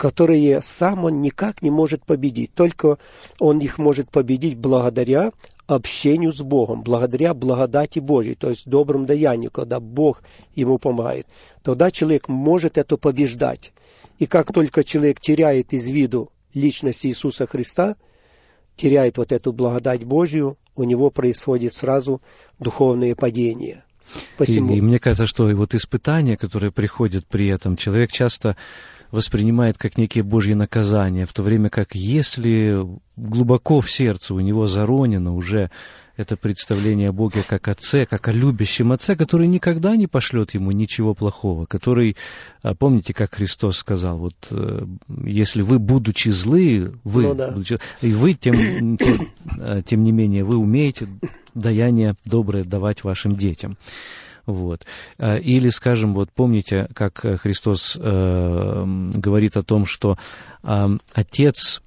[0.00, 2.54] которые сам он никак не может победить.
[2.54, 2.96] Только
[3.38, 5.30] он их может победить благодаря
[5.66, 10.22] общению с Богом, благодаря благодати Божьей, то есть доброму даянию, когда Бог
[10.54, 11.26] ему помогает.
[11.62, 13.74] Тогда человек может это побеждать.
[14.18, 17.96] И как только человек теряет из виду личность Иисуса Христа,
[18.76, 22.22] теряет вот эту благодать Божью, у него происходит сразу
[22.58, 23.84] духовное падение.
[24.38, 28.56] И, и мне кажется, что и вот испытания, которые приходят при этом, человек часто
[29.10, 32.84] воспринимает как некие Божьи наказания, в то время как если
[33.16, 35.70] глубоко в сердце у него заронено уже
[36.16, 40.70] это представление о Боге как Отце, как о любящем Отце, который никогда не пошлет ему
[40.70, 42.16] ничего плохого, который,
[42.62, 44.84] а, помните, как Христос сказал, вот э,
[45.24, 47.50] если вы, будучи злы, вы, ну, да.
[47.50, 49.28] будучи, и вы, тем, тем,
[49.60, 51.06] э, тем не менее, вы умеете
[51.54, 53.76] даяние доброе давать вашим детям.
[54.46, 54.86] Вот.
[55.18, 60.18] А, или, скажем, вот помните, как Христос э, говорит о том, что
[60.62, 61.82] э, Отец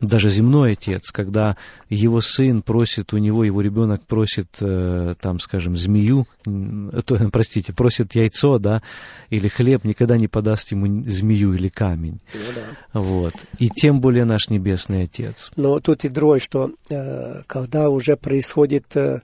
[0.00, 1.56] даже земной отец, когда
[1.88, 8.14] его сын просит у него, его ребенок просит, э, там, скажем, змею, то, простите, просит
[8.14, 8.82] яйцо, да,
[9.28, 12.20] или хлеб, никогда не подаст ему змею или камень.
[12.32, 13.00] Ну, да.
[13.00, 13.34] Вот.
[13.58, 15.50] И тем более наш небесный отец.
[15.56, 19.20] Но тут и другое, что э, когда уже происходит, э,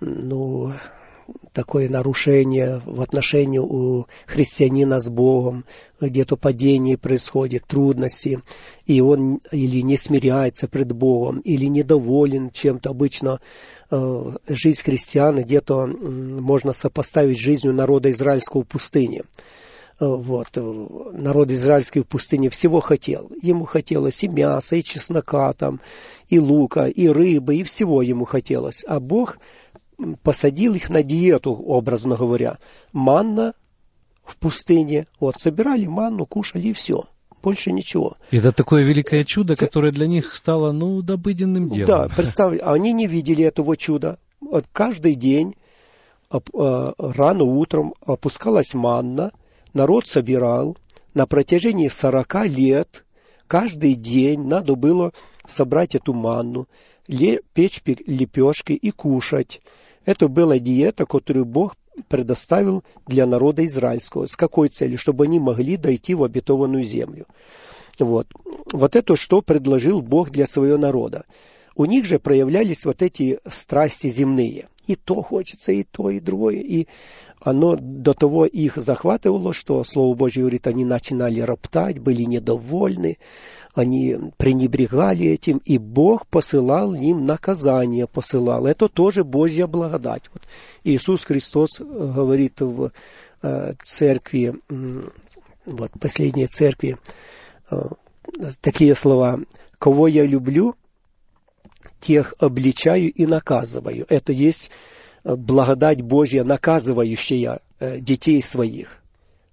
[0.00, 0.74] ну,
[1.52, 5.64] такое нарушение в отношении у христианина с Богом,
[6.00, 8.40] где-то падение происходит, трудности,
[8.86, 12.90] и он или не смиряется пред Богом, или недоволен чем-то.
[12.90, 13.40] Обычно
[13.90, 19.22] э, жизнь христиан где-то э, можно сопоставить жизнью народа израильского в пустыне.
[20.00, 20.48] Э, вот.
[20.56, 23.30] Народ израильский в пустыне всего хотел.
[23.40, 25.80] Ему хотелось и мяса, и чеснока, там,
[26.28, 28.84] и лука, и рыбы, и всего ему хотелось.
[28.86, 29.38] А Бог
[30.22, 32.58] посадил их на диету, образно говоря.
[32.92, 33.54] Манна
[34.24, 35.06] в пустыне.
[35.20, 37.04] Вот, собирали манну, кушали и все.
[37.42, 38.16] Больше ничего.
[38.30, 41.86] Это такое великое чудо, которое для них стало, ну, добыденным делом.
[41.86, 44.18] Да, представь, они не видели этого чуда.
[44.40, 45.54] Вот каждый день
[46.30, 46.38] э,
[46.98, 49.30] рано утром опускалась манна,
[49.74, 50.78] народ собирал.
[51.12, 53.04] На протяжении 40 лет
[53.46, 55.12] каждый день надо было
[55.46, 56.66] собрать эту манну,
[57.06, 59.60] печь лепешки и кушать.
[60.04, 61.76] Это была диета, которую Бог
[62.08, 64.26] предоставил для народа израильского.
[64.26, 64.98] С какой целью?
[64.98, 67.26] Чтобы они могли дойти в обетованную землю.
[67.98, 68.26] Вот.
[68.72, 71.24] Вот это что предложил Бог для своего народа.
[71.76, 74.68] У них же проявлялись вот эти страсти земные.
[74.86, 76.56] И то хочется, и то, и другое.
[76.56, 76.86] И
[77.44, 83.18] оно до того их захватывало, что, Слово Божье говорит, они начинали роптать, были недовольны,
[83.74, 88.66] они пренебрегали этим, и Бог посылал им наказание, посылал.
[88.66, 90.22] Это тоже Божья благодать.
[90.32, 90.42] Вот
[90.84, 92.90] Иисус Христос э, говорит в
[93.42, 94.54] э, церкви,
[95.66, 96.96] вот последней церкви,
[97.70, 97.76] э,
[98.62, 99.38] такие слова,
[99.78, 100.76] «Кого я люблю,
[102.00, 104.06] тех обличаю и наказываю».
[104.08, 104.70] Это есть
[105.24, 108.98] благодать Божья, наказывающая э, детей своих.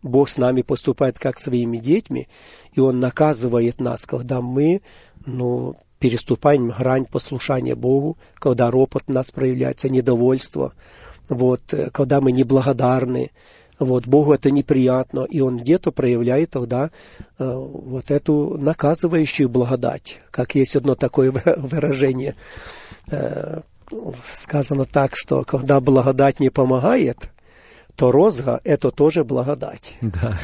[0.03, 2.27] Бог с нами поступает как своими детьми,
[2.73, 4.81] и Он наказывает нас, когда мы
[5.25, 10.73] ну, переступаем грань послушания Богу, когда ропот у нас проявляется, недовольство,
[11.29, 13.31] вот, э, когда мы неблагодарны,
[13.79, 16.91] вот, Богу это неприятно, и Он где-то проявляет тогда
[17.39, 22.35] э, вот эту наказывающую благодать, как есть одно такое выражение,
[23.07, 23.61] э,
[24.23, 27.29] сказано так, что когда благодать не помогает,
[27.95, 29.95] то розга– это тоже благодать.
[30.01, 30.39] Да.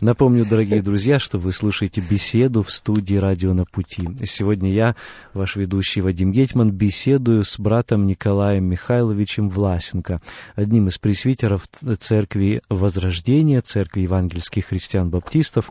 [0.00, 4.08] Напомню, дорогие друзья, что вы слушаете беседу в студии «Радио на пути».
[4.24, 4.96] Сегодня я,
[5.34, 10.20] ваш ведущий Вадим Гетман, беседую с братом Николаем Михайловичем Власенко,
[10.54, 15.70] одним из пресвитеров Церкви Возрождения, Церкви евангельских христиан-баптистов,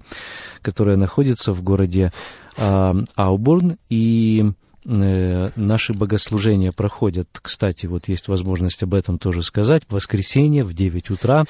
[0.62, 2.12] которая находится в городе
[2.58, 3.78] э, Аубурн.
[3.90, 4.52] И
[4.86, 11.10] наши богослужения проходят, кстати, вот есть возможность об этом тоже сказать, в воскресенье в 9
[11.10, 11.44] утра,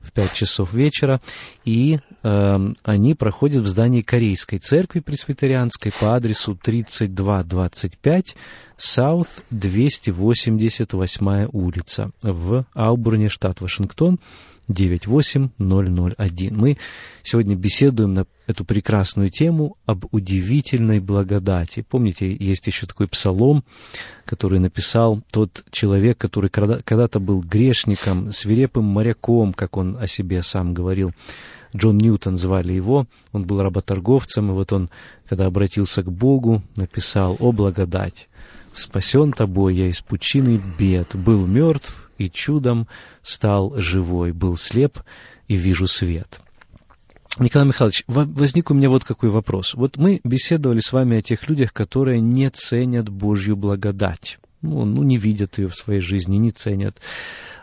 [0.00, 1.20] в 5 часов вечера,
[1.64, 8.36] и э, они проходят в здании Корейской церкви пресвитерианской по адресу 3225
[8.82, 14.18] Саут 288 улица в Аубурне, штат Вашингтон,
[14.68, 16.56] 98001.
[16.56, 16.78] Мы
[17.22, 21.84] сегодня беседуем на эту прекрасную тему об удивительной благодати.
[21.86, 23.64] Помните, есть еще такой псалом,
[24.24, 30.72] который написал тот человек, который когда-то был грешником, свирепым моряком, как он о себе сам
[30.72, 31.12] говорил.
[31.76, 34.88] Джон Ньютон звали его, он был работорговцем, и вот он,
[35.28, 38.26] когда обратился к Богу, написал «О благодать!
[38.72, 42.86] Спасен тобой я из пучины бед, был мертв, и чудом
[43.22, 45.00] стал живой, был слеп
[45.48, 46.40] и вижу свет.
[47.38, 49.74] Николай Михайлович, возник у меня вот какой вопрос.
[49.74, 54.38] Вот мы беседовали с вами о тех людях, которые не ценят Божью благодать.
[54.62, 57.00] Ну, ну не видят ее в своей жизни, не ценят,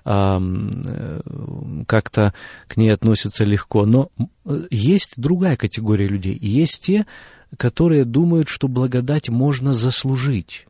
[0.04, 0.42] а,
[1.86, 2.34] как-то
[2.68, 3.86] к ней относятся легко.
[3.86, 4.10] Но
[4.72, 6.38] есть другая категория людей.
[6.42, 7.06] Есть те,
[7.58, 10.66] которые думают, что благодать можно заслужить.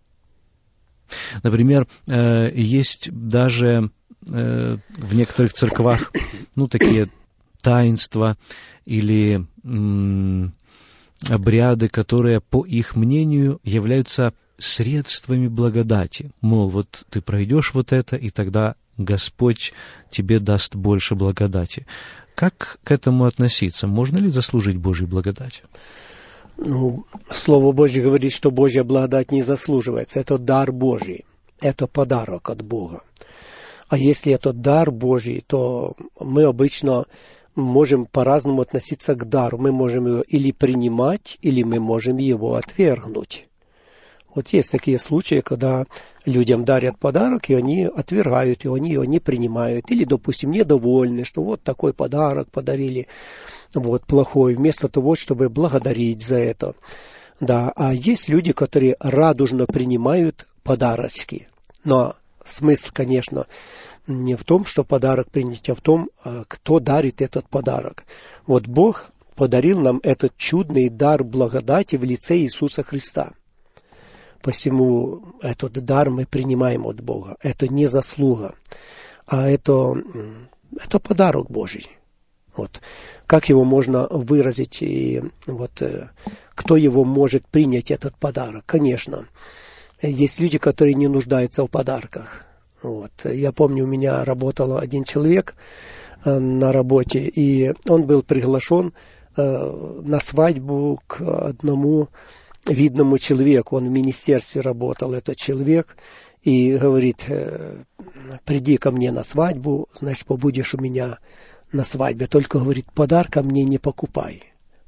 [1.44, 3.92] Например, э, есть даже
[4.26, 6.12] э, в некоторых церквах,
[6.56, 7.10] ну, такие
[7.62, 8.38] таинства
[8.86, 9.46] или
[11.28, 16.32] обряды, которые, по их мнению, являются средствами благодати.
[16.42, 19.74] Мол, вот ты пройдешь вот это, и тогда Господь
[20.10, 21.86] тебе даст больше благодати.
[22.36, 23.88] Как к этому относиться?
[23.88, 25.64] Можно ли заслужить Божью благодать?
[26.58, 30.20] Ну, Слово Божье говорит, что Божья благодать не заслуживается.
[30.20, 31.26] Это дар Божий.
[31.62, 33.04] Это подарок от Бога.
[33.88, 37.06] А если это дар Божий, то мы обычно
[37.56, 39.58] можем по-разному относиться к дару.
[39.58, 43.46] Мы можем его или принимать, или мы можем его отвергнуть.
[44.36, 45.86] Вот есть такие случаи, когда
[46.26, 49.90] людям дарят подарок, и они отвергают его, они его не принимают.
[49.90, 53.08] Или, допустим, недовольны, что вот такой подарок подарили
[53.80, 56.76] вот, плохой, вместо того, чтобы благодарить за это.
[57.40, 61.48] Да, а есть люди, которые радужно принимают подарочки.
[61.84, 63.46] Но смысл, конечно,
[64.08, 68.06] не в том, что подарок принять, а в том, а, кто дарит этот подарок.
[68.46, 73.32] Вот Бог подарил нам этот чудный дар благодати в лице Иисуса Христа.
[74.42, 77.36] Посему этот дар мы принимаем от Бога.
[77.42, 78.56] Это не заслуга,
[79.26, 79.94] а это,
[80.80, 81.97] это подарок Божий.
[82.58, 82.82] Вот.
[83.28, 86.10] Как его можно выразить и вот э,
[86.56, 88.64] кто его может принять этот подарок?
[88.66, 89.28] Конечно,
[90.02, 92.46] есть люди, которые не нуждаются в подарках.
[92.82, 93.12] Вот.
[93.26, 95.56] Я помню, у меня работал один человек,
[96.26, 98.92] э, на работе, и он был приглашен
[99.36, 102.10] э, на свадьбу к одному
[102.66, 103.78] видному человеку.
[103.78, 105.96] Он в министерстве работал, этот человек,
[106.42, 107.30] и говорит,
[108.46, 111.18] приди ко мне на свадьбу, значит, побудешь у меня
[111.72, 112.28] на свадьбе.
[112.28, 114.44] Только, говорит, подарка мне не покупай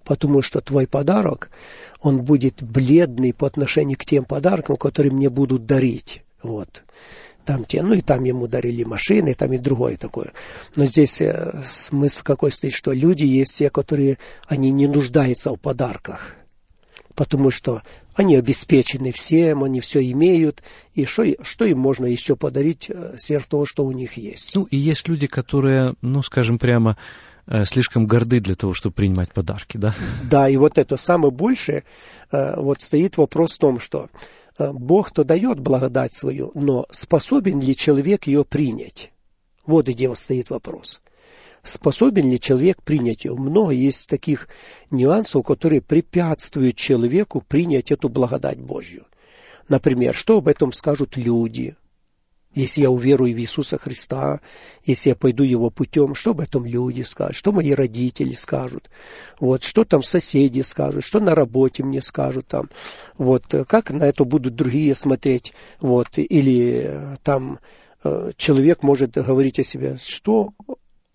[0.10, 1.52] потому что твой подарок,
[2.02, 6.24] он будет бледный по отношению к тем подаркам, которые мне будут дарить.
[6.42, 6.84] Вот.
[7.46, 10.32] Там те, ну и там ему дарили машины, там и другое такое.
[10.76, 14.18] Но здесь э, смысл какой стоит, что люди есть те, которые,
[14.48, 16.36] они не нуждаются в подарках
[17.20, 17.82] потому что
[18.16, 20.64] они обеспечены всем, они все имеют,
[20.94, 24.56] и что, что им можно еще подарить э, сверх того, что у них есть.
[24.56, 26.96] Ну, и есть люди, которые, ну, скажем прямо,
[27.52, 29.96] Э, слишком горды для того, чтобы принимать подарки, да?
[30.30, 31.84] Да, и вот это самое большее,
[32.32, 34.08] э, вот стоит вопрос в том, что
[34.60, 39.12] Бог-то дает благодать свою, но способен ли человек ее принять?
[39.66, 41.02] Вот где вот стоит вопрос.
[41.64, 43.36] Способен ли человек принять ее?
[43.36, 44.48] Много есть таких
[44.92, 49.06] нюансов, которые препятствуют человеку принять эту благодать Божью.
[49.68, 51.76] Например, что об этом скажут люди–
[52.56, 54.42] если я уверую в Иисуса Христа,
[54.84, 58.90] если я пойду Его путем, что об этом люди скажут, что мои родители скажут,
[59.40, 62.70] вот, что там соседи скажут, что на работе мне скажут там,
[63.18, 67.60] вот, как на это будут другие смотреть, вот, или э, там
[68.04, 70.54] э, человек может говорить о себе, что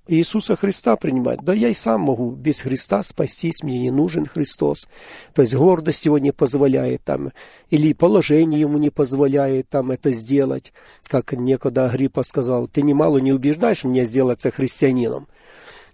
[0.06, 1.40] Иисуса Христа принимать.
[1.42, 4.86] Да я и сам могу без Христа спастись, мне не нужен Христос.
[5.34, 7.32] То есть гордость его не позволяет там,
[7.70, 10.72] или положение ему не позволяет там это сделать.
[11.06, 15.26] Как некогда Агриппа сказал, ты немало не убеждаешь меня сделаться христианином.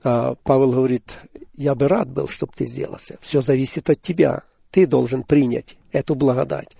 [0.02, 1.18] А Павел говорит,
[1.56, 3.16] я бы рад был, чтобы ты сделался.
[3.20, 4.42] Все зависит от тебя.
[4.70, 6.76] Ты должен принять эту благодать.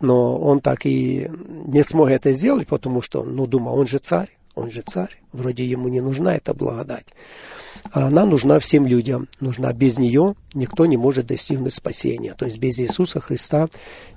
[0.00, 1.30] Но он так и
[1.66, 5.64] не смог это сделать, потому что, ну, думал, он же царь он же царь, вроде
[5.64, 7.14] ему не нужна эта благодать.
[7.92, 12.34] А она нужна всем людям, нужна без нее никто не может достигнуть спасения.
[12.34, 13.68] То есть без Иисуса Христа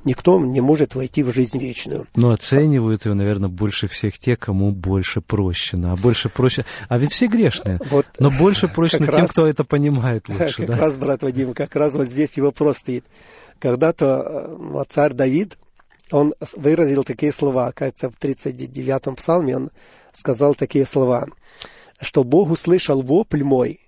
[0.05, 2.07] никто не может войти в жизнь вечную.
[2.15, 5.91] Но оценивают ее, наверное, больше всех те, кому больше прощено.
[5.91, 6.65] А больше проще...
[6.87, 7.79] А ведь все грешные.
[7.91, 10.65] Вот но больше прощено тем, раз, кто это понимает лучше.
[10.65, 10.77] Как да?
[10.77, 13.03] раз, брат Вадим, как раз вот здесь и вопрос стоит.
[13.59, 15.57] Когда-то э, царь Давид,
[16.11, 19.69] он выразил такие слова, кажется, в 39-м псалме он
[20.11, 21.27] сказал такие слова,
[21.99, 23.79] что Бог услышал вопль мой,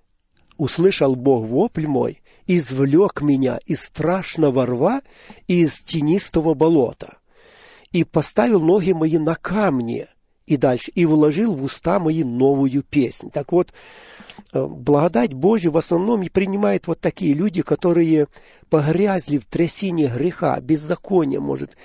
[0.58, 5.02] услышал Бог вопль мой, извлек меня из страшного рва
[5.48, 7.18] и из тенистого болота,
[7.92, 10.08] и поставил ноги мои на камни,
[10.46, 13.30] и дальше, и вложил в уста мои новую песнь.
[13.32, 13.74] Так вот,
[14.54, 18.28] благодать Божью в основном и принимают вот такие люди, которые
[18.70, 21.78] погрязли в трясине греха, беззакония, может,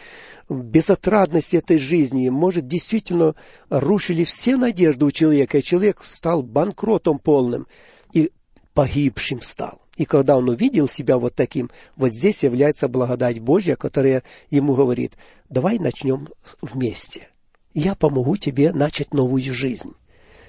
[0.49, 3.35] безотрадность этой жизни, может, действительно
[3.69, 7.67] рушили все надежды у человека, и человек стал банкротом полным
[8.13, 8.31] и
[8.75, 9.81] погибшим стал.
[9.97, 15.15] И когда он увидел себя вот таким, вот здесь является благодать Божья, которая ему говорит,
[15.49, 16.29] давай начнем
[16.61, 17.29] вместе.
[17.73, 19.95] Я помогу тебе начать новую жизнь.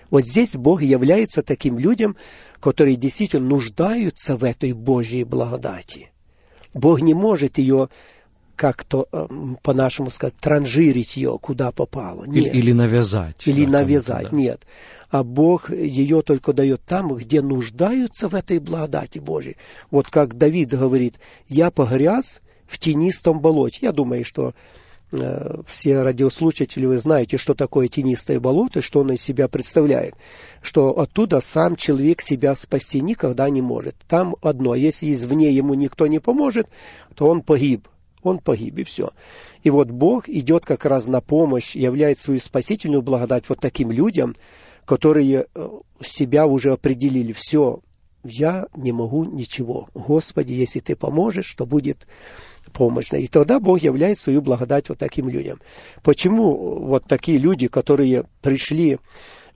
[0.10, 2.16] Вот здесь Бог является таким людям,
[2.60, 6.12] которые действительно нуждаются в этой Божьей благодати.
[6.74, 7.90] Бог не может ее
[8.56, 12.26] как-то, эм, по-нашему сказать, транжирить ее, куда попало.
[12.26, 12.48] Нет.
[12.48, 13.48] Или, или навязать.
[13.48, 14.36] Или да, навязать, да.
[14.36, 14.68] нет.
[15.10, 19.58] А Бог ее только дает там, где нуждаются в этой благодати Божьей.
[19.92, 23.80] Вот как Давид говорит, я погряз в тенистом болоте.
[23.84, 24.54] Я думаю, что
[25.66, 30.16] все радиослушатели, вы знаете, что такое тенистое болото, что оно из себя представляет.
[30.62, 33.96] Что оттуда сам человек себя спасти никогда не может.
[34.08, 36.68] Там одно, если извне ему никто не поможет,
[37.16, 37.88] то он погиб
[38.24, 39.12] он погиб, и все.
[39.64, 44.36] И вот Бог идет как раз на помощь, являет свою спасительную благодать вот таким людям,
[44.86, 45.70] которые э,
[46.02, 47.32] себя уже определили.
[47.32, 47.80] Все,
[48.24, 49.90] я не могу ничего.
[49.94, 52.08] Господи, если ты поможешь, то будет
[52.74, 53.14] помощь.
[53.14, 55.60] И тогда Бог являет свою благодать вот таким людям.
[56.04, 59.00] Почему вот такие люди, которые пришли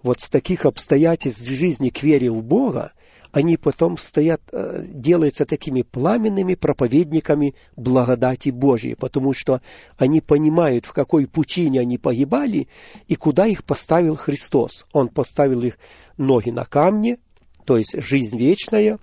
[0.03, 2.93] вот с таких обстоятельств жизни к вере в Бога,
[3.31, 9.61] они потом стоят, э, делаются такими пламенными проповедниками благодати Божьей, потому что
[9.97, 12.67] они понимают, в какой пучине они погибали
[13.07, 14.85] и куда их поставил Христос.
[14.91, 15.77] Он поставил их
[16.17, 17.19] ноги на камне,
[17.65, 18.99] то есть жизнь вечная,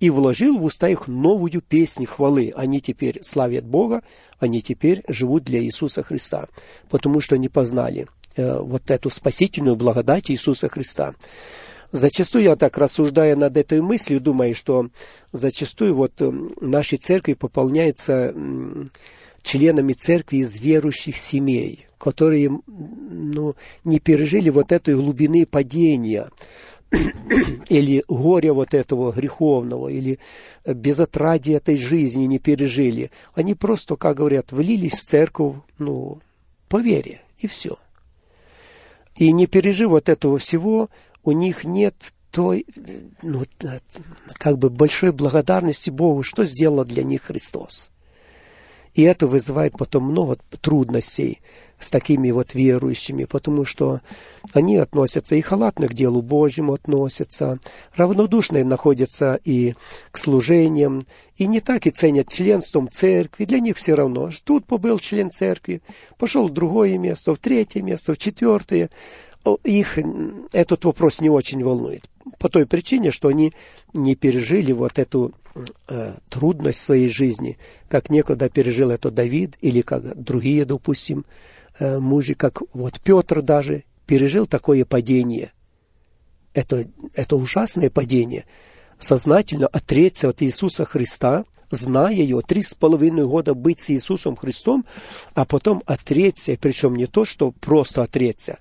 [0.00, 2.52] и вложил в уста их новую песнь хвалы.
[2.54, 4.02] Они теперь славят Бога,
[4.38, 6.48] они теперь живут для Иисуса Христа,
[6.88, 8.06] потому что они познали
[8.36, 11.14] э, вот эту спасительную благодать Иисуса Христа.
[11.90, 14.90] Зачастую я так рассуждая над этой мыслью, думаю, что
[15.32, 18.34] зачастую вот эм, наши церкви пополняются
[19.42, 23.54] членами церкви из верующих семей, которые ну,
[23.84, 26.28] не пережили вот этой глубины падения.
[27.68, 30.18] или горя вот этого греховного, или
[30.64, 33.10] безотрадия этой жизни не пережили.
[33.34, 36.20] Они просто, как говорят, влились в церковь, ну,
[36.68, 37.78] по вере, и все.
[39.16, 40.88] И не пережив вот этого всего,
[41.24, 42.66] у них нет той,
[43.22, 43.44] ну,
[44.34, 47.90] как бы большой благодарности Богу, что сделал для них Христос.
[48.98, 51.38] И это вызывает потом много трудностей
[51.78, 54.00] с такими вот верующими, потому что
[54.54, 57.60] они относятся и халатно к делу Божьему относятся,
[57.94, 59.76] равнодушно находятся и
[60.10, 63.44] к служениям, и не так и ценят членством церкви.
[63.44, 64.30] Для них все равно.
[64.42, 65.80] Тут побыл член церкви,
[66.18, 68.90] пошел в другое место, в третье место, в четвертое.
[69.64, 69.98] Их
[70.52, 72.08] этот вопрос не очень волнует.
[72.38, 73.52] По той причине, что они
[73.94, 75.32] не пережили вот эту
[75.88, 81.24] э, трудность своей жизни, как некогда пережил это Давид или как другие, допустим,
[81.78, 85.52] Э, мужи, как вот Петр даже, пережил такое падение.
[86.54, 88.46] Это, это ужасное падение.
[88.98, 94.84] Сознательно отречься от Иисуса Христа, зная его, три с половиной года быть с Иисусом Христом,
[95.34, 98.58] а потом отречься, причем не то, что просто отречься.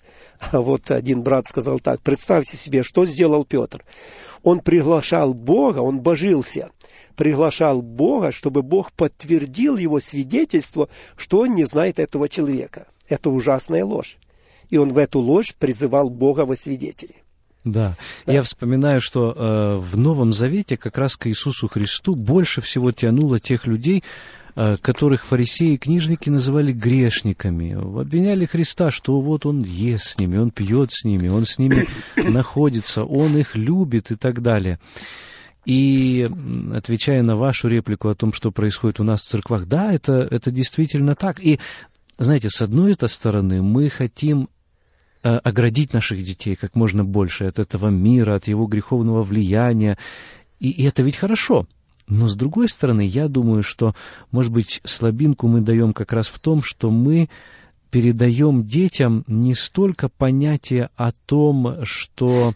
[0.51, 3.83] А вот один брат сказал так, представьте себе, что сделал Петр.
[4.43, 6.69] Он приглашал Бога, он божился,
[7.15, 12.87] приглашал Бога, чтобы Бог подтвердил его свидетельство, что он не знает этого человека.
[13.09, 14.17] Это ужасная ложь.
[14.69, 17.15] И он в эту ложь призывал Бога во свидетели.
[17.63, 17.95] Да.
[18.25, 18.33] да.
[18.33, 23.39] Я вспоминаю, что э, в Новом Завете как раз к Иисусу Христу больше всего тянуло
[23.39, 24.03] тех людей,
[24.55, 27.73] э, которых фарисеи и книжники называли грешниками.
[27.73, 31.85] Обвиняли Христа, что вот он ест с ними, он пьет с ними, он с ними
[32.15, 34.79] находится, он их любит и так далее.
[35.65, 36.29] И
[36.73, 40.49] отвечая на вашу реплику о том, что происходит у нас в церквах, да, это, это
[40.49, 41.43] действительно так.
[41.43, 41.59] И
[42.17, 44.47] знаете, с одной -то стороны, мы хотим
[45.35, 49.97] оградить наших детей как можно больше от этого мира, от его греховного влияния.
[50.59, 51.67] И, и это ведь хорошо.
[52.07, 53.93] Но с другой стороны, я думаю, что,
[54.31, 57.29] может быть, слабинку мы даем как раз в том, что мы
[57.89, 62.53] передаем детям не столько понятие о том, что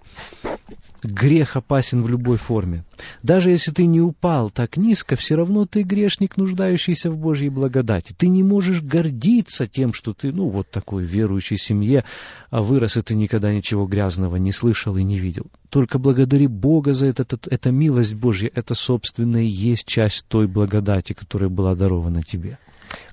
[1.04, 2.84] Грех опасен в любой форме.
[3.24, 8.14] Даже если ты не упал так низко, все равно ты грешник, нуждающийся в Божьей благодати.
[8.16, 12.04] Ты не можешь гордиться тем, что ты, ну, вот такой верующей семье,
[12.50, 15.48] а вырос, и ты никогда ничего грязного не слышал и не видел.
[15.70, 20.48] Только благодари Бога за это, это, это милость Божья, это, собственно, и есть часть той
[20.48, 22.60] благодати, которая была дарована тебе.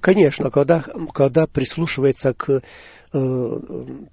[0.01, 2.63] Конечно, когда, когда прислушивается к
[3.13, 3.61] э,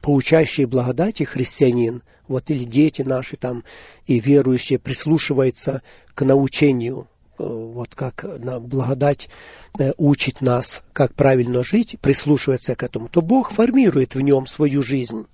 [0.01, 3.63] поучающей благодати христианин, вот или дети наши там
[4.07, 5.81] и верующие прислушиваются
[6.15, 7.07] к научению,
[7.37, 9.29] э, вот как на благодать
[9.77, 14.81] э, учит нас, как правильно жить, прислушивается к этому, то Бог формирует в нем свою
[14.81, 15.27] жизнь.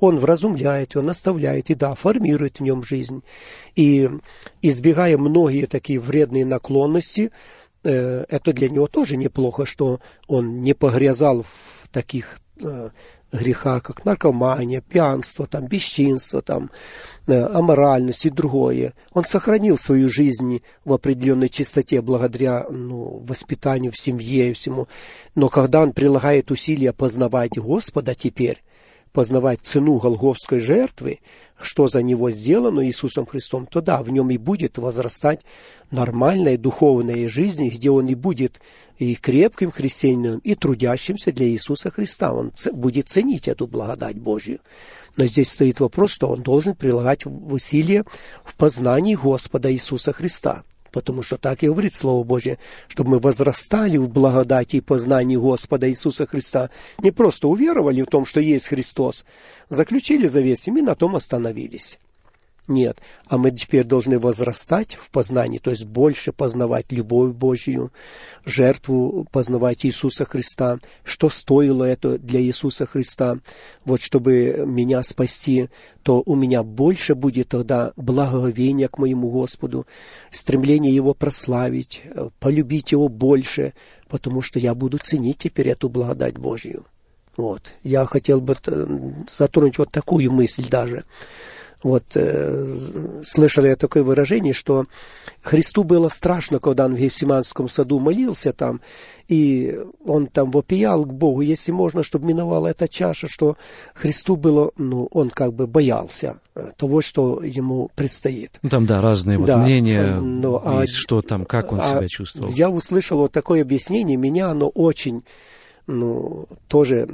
[0.00, 3.22] Он вразумляет, он наставляет и, да, формирует в нем жизнь.
[3.74, 4.08] И
[4.62, 7.32] избегая многие такие вредные наклонности,
[7.84, 12.90] Э, это для него тоже неплохо, что он не погрязал в таких э,
[13.32, 16.70] грехах, как наркомания, пьянство, там, бесчинство, там,
[17.26, 18.94] э, аморальность и другое.
[19.12, 24.88] Он сохранил свою жизнь в определенной чистоте благодаря ну, воспитанию в семье и всему.
[25.34, 28.62] Но когда он прилагает усилия познавать Господа теперь,
[29.18, 31.18] познавать цену Голговской жертвы,
[31.60, 35.44] что за него сделано Иисусом Христом, то да, в нем и будет возрастать
[35.90, 38.60] нормальная духовная жизнь, где он и будет
[38.96, 42.32] и крепким христианином, и трудящимся для Иисуса Христа.
[42.32, 44.60] Он будет ценить эту благодать Божью.
[45.16, 48.04] Но здесь стоит вопрос, что он должен прилагать усилия
[48.44, 50.62] в познании Господа Иисуса Христа
[50.92, 52.58] потому что так и говорит Слово Божье,
[52.88, 56.70] чтобы мы возрастали в благодати и познании Господа Иисуса Христа,
[57.00, 59.24] не просто уверовали в том, что есть Христос,
[59.68, 61.98] заключили завет и на том остановились.
[62.68, 62.98] Нет,
[63.28, 67.90] а мы теперь должны возрастать в познании, то есть больше познавать любовь Божью,
[68.44, 73.38] жертву познавать Иисуса Христа, что стоило это для Иисуса Христа,
[73.86, 75.70] вот чтобы меня спасти,
[76.02, 79.86] то у меня больше будет тогда благоговения к моему Господу,
[80.30, 82.02] стремление Его прославить,
[82.38, 83.72] полюбить Его больше,
[84.08, 86.84] потому что я буду ценить теперь эту благодать Божью.
[87.38, 87.72] Вот.
[87.82, 88.56] Я хотел бы
[89.30, 91.04] затронуть вот такую мысль даже.
[91.82, 92.66] Вот э,
[93.22, 94.86] слышал я такое выражение, что
[95.42, 98.80] Христу было страшно, когда он в Гефсиманском саду молился там,
[99.28, 103.56] и он там вопиял к Богу, если можно, чтобы миновала эта чаша, что
[103.94, 108.58] Христу было, ну, он как бы боялся э, того, что ему предстоит.
[108.62, 111.84] Ну, там, да, разные да, вот мнения но, а есть, что там, как он а,
[111.84, 112.50] себя чувствовал.
[112.52, 115.22] Я услышал вот такое объяснение, меня оно очень,
[115.86, 117.08] ну, тоже,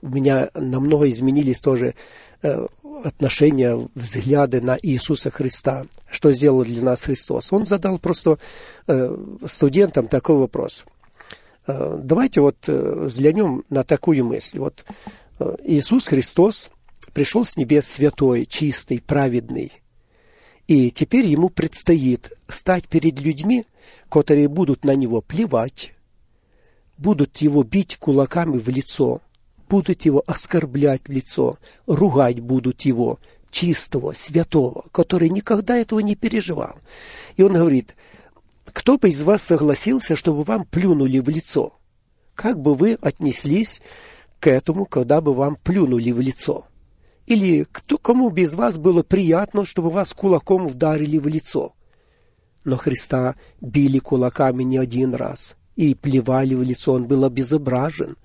[0.00, 1.94] у меня намного изменились тоже
[2.42, 2.66] э,
[3.04, 5.86] отношения, взгляды на Иисуса Христа.
[6.10, 7.52] Что сделал для нас Христос?
[7.52, 8.38] Он задал просто
[8.86, 9.16] э,
[9.46, 10.84] студентам такой вопрос.
[11.66, 14.58] Э, давайте вот э, взглянем на такую мысль.
[14.58, 14.84] Вот
[15.64, 16.70] Иисус Христос
[17.12, 19.72] пришел с небес святой, чистый, праведный.
[20.66, 23.64] И теперь ему предстоит стать перед людьми,
[24.08, 25.92] которые будут на него плевать,
[26.98, 29.20] будут его бить кулаками в лицо,
[29.68, 33.18] будут его оскорблять в лицо, ругать будут его,
[33.50, 36.76] чистого, святого, который никогда этого не переживал.
[37.36, 37.94] И он говорит,
[38.66, 41.78] кто бы из вас согласился, чтобы вам плюнули в лицо?
[42.34, 43.80] Как бы вы отнеслись
[44.40, 46.66] к этому, когда бы вам плюнули в лицо?
[47.26, 51.72] Или кто, кому без вас было приятно, чтобы вас кулаком ударили в лицо?
[52.64, 58.16] Но Христа били кулаками не один раз и плевали в лицо, он был обезображен.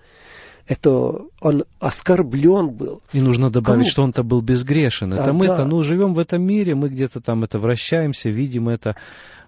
[0.68, 3.01] Это он оскорблен был.
[3.14, 3.91] И нужно добавить, Кому?
[3.91, 5.14] что он-то был безгрешен.
[5.14, 5.66] Это мы-то, да.
[5.66, 8.95] ну, живем в этом мире, мы где-то там это вращаемся, видим это,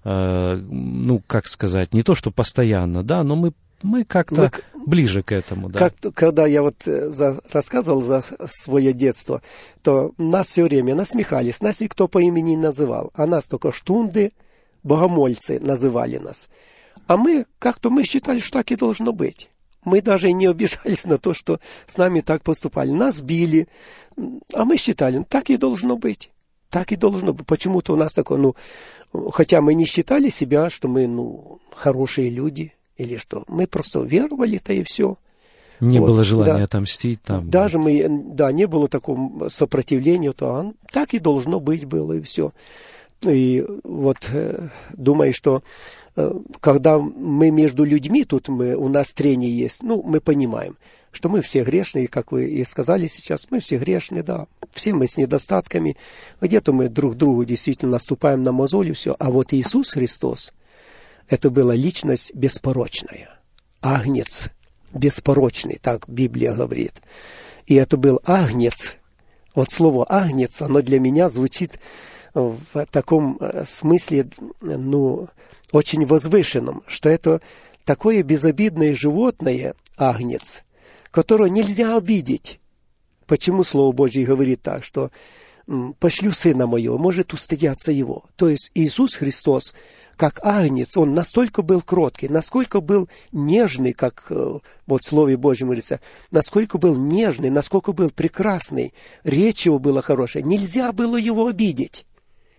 [0.04, 3.54] э, ну, как сказать, не то, что постоянно, да, но мы
[3.84, 5.80] мы как-то мы, ближе к этому, да.
[5.80, 9.42] Как, когда я вот э, за, рассказывал за свое детство,
[9.82, 14.32] то нас все время насмехались, нас никто по имени не называл, а нас только штунды,
[14.84, 16.50] богомольцы называли нас.
[17.08, 19.50] А мы, как-то мы считали, что так и должно быть.
[19.86, 22.92] Мы даже не обижались на то, что с нами так поступали.
[22.92, 23.68] Нас били,
[24.54, 26.32] а мы считали, ну, так и должно быть.
[26.70, 27.46] Так и должно быть.
[27.46, 28.56] Почему-то у нас такое, ну,
[29.32, 33.44] хотя мы не считали себя, что мы, ну, хорошие люди, или что.
[33.48, 35.18] Мы просто веровали-то и все.
[35.80, 36.64] Не вот, было желания да.
[36.64, 37.50] отомстить там.
[37.50, 42.22] Даже мы, да, не было такого сопротивления, то он, так и должно быть было, и
[42.22, 42.54] все.
[43.32, 45.64] И вот э, думаю, что
[46.16, 50.78] э, когда мы между людьми, тут мы, у нас трение есть, ну, мы понимаем,
[51.12, 55.08] что мы все грешные, как вы и сказали сейчас, мы все грешные, да, все мы
[55.08, 55.96] с недостатками,
[56.42, 60.52] где-то мы друг другу действительно наступаем на мозоли, все, а вот Иисус Христос,
[61.30, 63.40] это была личность беспорочная,
[63.82, 64.50] агнец
[64.94, 67.02] беспорочный, так Библия говорит.
[67.66, 68.98] И это был агнец,
[69.56, 71.80] вот слово агнец, оно для меня звучит
[72.34, 74.28] в таком э, смысле,
[74.62, 75.28] ну,
[75.72, 77.42] очень возвышенном, что это
[77.86, 80.64] такое безобидное животное, агнец,
[81.12, 82.60] которое нельзя обидеть.
[83.28, 85.12] Почему Слово Божье говорит так, что
[86.00, 88.26] «пошлю Сына Моего, может устыдятся Его».
[88.36, 89.74] То есть Иисус Христос,
[90.16, 95.68] как агнец, Он настолько был кроткий, насколько был нежный, как э, вот в Слове Божьем
[95.68, 96.00] говорится,
[96.32, 100.44] насколько был нежный, насколько был прекрасный, речь его была хорошая.
[100.44, 102.06] Нельзя было его обидеть.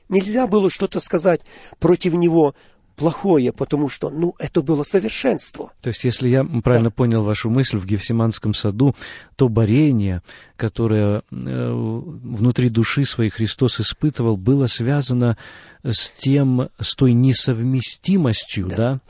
[0.08, 1.40] Нельзя было что-то сказать
[1.78, 2.54] против него
[2.96, 5.72] плохое, потому что, ну, это было совершенство.
[5.82, 6.94] То есть, если я правильно да.
[6.94, 8.94] понял вашу мысль, в Гефсиманском саду
[9.36, 10.22] то борение,
[10.56, 15.36] которое э, внутри души своей Христос испытывал, было связано
[15.82, 19.00] с тем, с той несовместимостью, да, да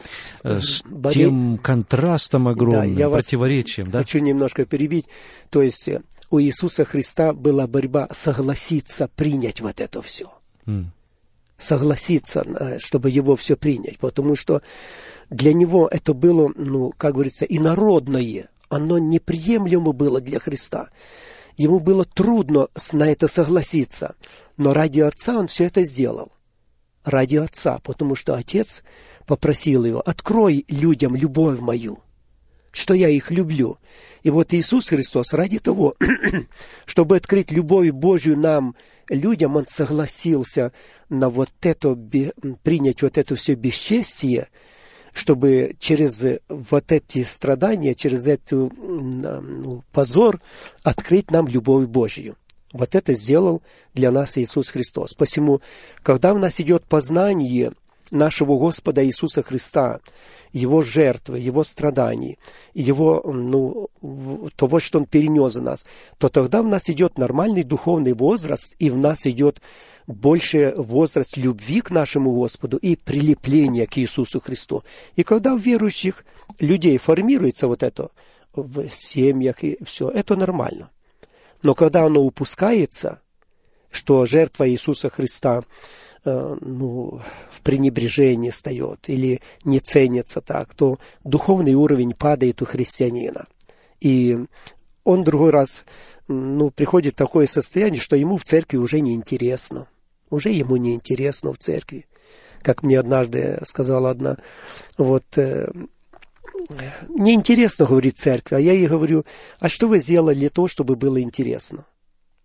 [0.42, 1.14] э, с Боре...
[1.14, 3.98] тем контрастом огромным, да, я противоречием, да?
[3.98, 5.06] Хочу немножко перебить.
[5.50, 10.32] То есть, э, у Иисуса Христа была борьба согласиться принять вот это все–
[11.56, 12.44] согласиться,
[12.78, 14.62] чтобы его все принять, потому что
[15.30, 20.88] для него это было, ну, как говорится, инородное, оно неприемлемо было для Христа.
[21.56, 24.16] Ему было трудно на это согласиться,
[24.56, 26.32] но ради Отца он все это сделал.
[27.04, 28.82] Ради Отца, потому что Отец
[29.26, 32.00] попросил его, открой людям любовь мою,
[32.74, 33.78] что я их люблю.
[34.24, 35.94] И вот Иисус Христос ради того,
[36.86, 38.74] чтобы открыть любовь Божью нам,
[39.08, 40.72] людям, Он согласился
[41.08, 41.94] на вот это,
[42.62, 44.48] принять вот это все бесчестие,
[45.12, 50.40] чтобы через вот эти страдания, через эту ну, позор
[50.82, 52.36] открыть нам любовь Божью.
[52.72, 53.62] Вот это сделал
[53.94, 55.14] для нас Иисус Христос.
[55.14, 55.60] Посему,
[56.02, 57.72] когда у нас идет познание
[58.14, 60.00] нашего Господа Иисуса Христа,
[60.52, 62.38] его жертвы, его страданий,
[62.72, 63.88] его, ну,
[64.56, 65.84] того, что он перенес за нас,
[66.18, 69.60] то тогда в нас идет нормальный духовный возраст, и в нас идет
[70.06, 74.84] больше возраст любви к нашему Господу и прилепления к Иисусу Христу.
[75.16, 76.24] И когда у верующих
[76.60, 78.10] людей формируется вот это
[78.54, 80.90] в семьях и все, это нормально.
[81.62, 83.20] Но когда оно упускается,
[83.90, 85.64] что жертва Иисуса Христа
[86.24, 87.20] ну,
[87.50, 93.46] в пренебрежении встает или не ценится так, то духовный уровень падает у христианина.
[94.00, 94.38] И
[95.04, 95.84] он другой раз
[96.28, 99.86] ну, приходит в такое состояние, что ему в церкви уже не интересно.
[100.30, 102.06] Уже ему не интересно в церкви.
[102.62, 104.38] Как мне однажды сказала одна,
[104.96, 105.70] вот, э,
[107.10, 109.24] неинтересно, говорит церковь, а я ей говорю,
[109.58, 111.84] а что вы сделали для того, чтобы было интересно?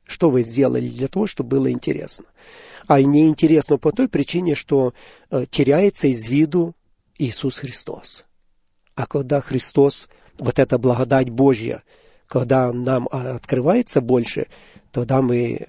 [0.06, 2.26] Что вы сделали для того, чтобы было интересно?
[2.90, 4.96] А неинтересно по той причине, что
[5.30, 6.76] э, теряется из виду
[7.20, 8.26] Иисус Христос.
[8.96, 10.10] А когда Христос,
[10.40, 11.84] вот эта благодать Божья,
[12.26, 14.48] когда нам а, открывается больше,
[14.92, 15.68] тогда мы,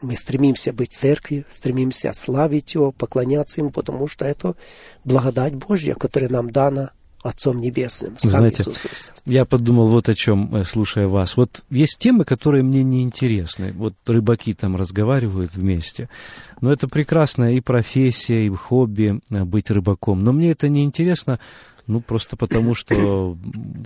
[0.00, 4.54] мы стремимся быть церковью, стремимся славить Его, поклоняться Ему, потому что это
[5.02, 6.92] благодать Божья, которая нам дана
[7.24, 9.22] Отцом Небесным, сам Знаете, Иисус Христос.
[9.24, 11.38] Я подумал вот о чем, э, слушая вас.
[11.38, 13.72] Вот есть темы, которые мне не интересны.
[13.72, 16.10] Вот рыбаки там разговаривают вместе.
[16.60, 20.18] Но это прекрасная и профессия, и хобби э, быть рыбаком.
[20.18, 21.40] Но мне это не интересно,
[21.86, 23.38] ну, просто потому, что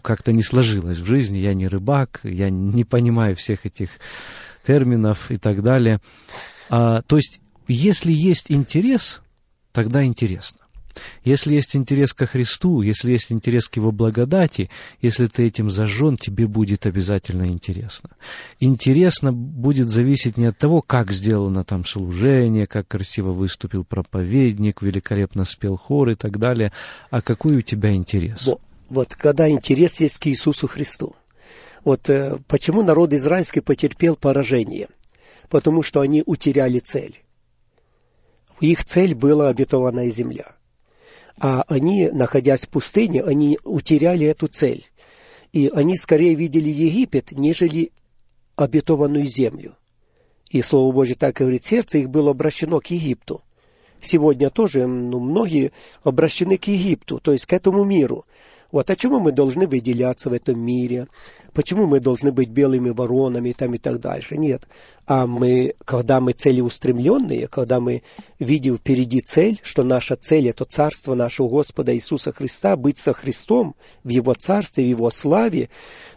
[0.02, 1.38] как-то не сложилось в жизни.
[1.38, 3.90] Я не рыбак, я не понимаю всех этих
[4.66, 6.00] терминов и так далее.
[6.70, 9.20] А, то есть, если есть интерес,
[9.72, 10.58] тогда интересно.
[11.24, 14.70] Если есть интерес ко Христу, если есть интерес к Его благодати,
[15.00, 18.10] если ты этим зажжен, тебе будет обязательно интересно.
[18.60, 25.44] Интересно будет зависеть не от того, как сделано там служение, как красиво выступил проповедник, великолепно
[25.44, 26.72] спел хор и так далее,
[27.10, 28.46] а какой у тебя интерес.
[28.46, 31.14] Вот, вот когда интерес есть к Иисусу Христу.
[31.84, 34.88] Вот э, почему народ израильский потерпел поражение?
[35.48, 37.22] Потому что они утеряли цель.
[38.60, 40.57] Их цель была обетованная земля
[41.40, 44.84] а они, находясь в пустыне, они утеряли эту цель.
[45.52, 47.92] И они скорее видели Египет, нежели
[48.56, 49.76] обетованную землю.
[50.50, 53.42] И Слово Божье так говорит, сердце их было обращено к Египту.
[54.00, 55.72] Сегодня тоже ну, многие
[56.02, 58.24] обращены к Египту, то есть к этому миру.
[58.70, 61.06] Вот, а чему мы должны выделяться в этом мире?
[61.54, 64.36] Почему мы должны быть белыми воронами там и так дальше?
[64.36, 64.68] Нет.
[65.06, 68.02] А мы, когда мы целеустремленные, когда мы
[68.38, 73.74] видим впереди цель, что наша цель– это царство нашего Господа Иисуса Христа, быть со Христом
[74.04, 75.70] в Его царстве, в Его славе,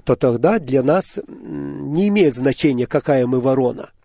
[0.03, 3.91] то тогда для нас не имеет значения, какая мы ворона–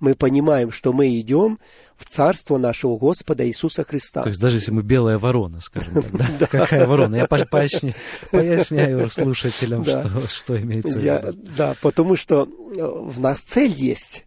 [0.00, 1.58] мы понимаем, что мы идем
[1.98, 4.22] в царство нашего Господа Иисуса Христа.
[4.22, 6.46] То есть даже если мы белая ворона, скажем так, да?
[6.50, 7.16] Какая ворона?
[7.16, 7.26] Я
[8.30, 11.38] поясняю слушателям, что имеется в виду.
[11.56, 14.24] Да, потому что э, в нас цель есть.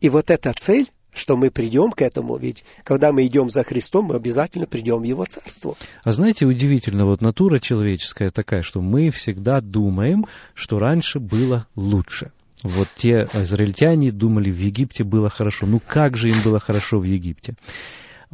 [0.00, 4.06] И вот эта цель, что мы придем к этому, ведь когда мы идем за Христом,
[4.06, 5.76] мы обязательно придем в Его Царство.
[6.02, 12.32] А знаете, удивительно, вот натура человеческая такая, что мы всегда думаем, что раньше было лучше.
[12.64, 15.66] Вот те израильтяне думали, в Египте было хорошо.
[15.66, 17.54] Ну как же им было хорошо в Египте?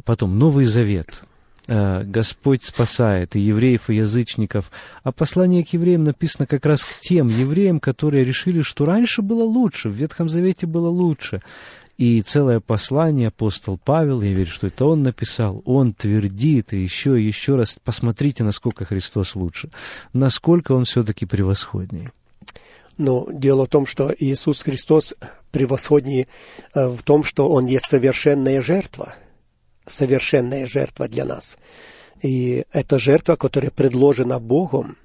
[0.05, 1.21] Потом Новый Завет.
[1.67, 4.71] Э, Господь спасает и евреев, и язычников.
[5.03, 9.43] А послание к евреям написано как раз к тем евреям, которые решили, что раньше было
[9.43, 11.41] лучше, в Ветхом Завете было лучше.
[11.97, 17.21] И целое послание апостол Павел, я верю, что это он написал, он твердит, и еще
[17.21, 19.71] и еще раз, посмотрите, насколько Христос лучше,
[20.13, 22.11] насколько он все-таки превосходнее.
[22.97, 25.15] Но дело в том, что Иисус Христос
[25.51, 26.27] превосходнее
[26.73, 29.15] э, в том, что Он есть совершенная жертва.
[29.85, 31.57] Совершенная жертва для нас.
[32.21, 34.97] И эта жертва, которая предложена Богом,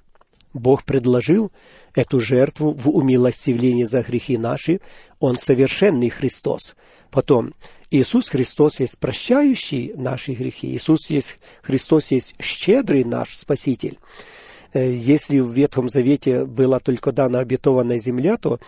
[0.53, 1.51] Бог предложил
[1.93, 4.79] эту жертву в умилостивлении за грехи наши.
[5.19, 6.75] Он совершенный Христос.
[7.11, 7.53] Потом,
[7.89, 10.75] Иисус Христос есть прощающий наши грехи.
[10.75, 13.97] Иисус есть, Христос есть щедрый наш Спаситель.
[14.77, 18.59] Э, если в Ветхом Завете была только дана обетованная земля, то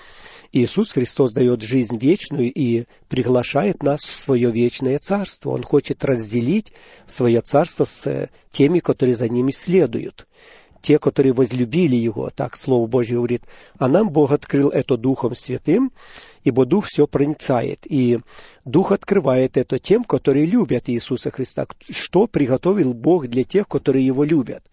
[0.52, 5.52] Иисус Христос дает жизнь вечную и приглашает нас в свое вечное царство.
[5.52, 6.74] Он хочет разделить
[7.06, 10.28] свое царство с э, теми, которые за ними следуют
[10.82, 13.44] те, которые возлюбили Его, так Слово Божье говорит.
[13.78, 15.92] А нам Бог открыл это Духом Святым,
[16.44, 17.86] ибо Дух все проницает.
[17.86, 18.20] И
[18.66, 21.68] Дух открывает это тем, которые любят Иисуса Христа.
[21.90, 24.64] Что приготовил Бог для тех, которые Его любят?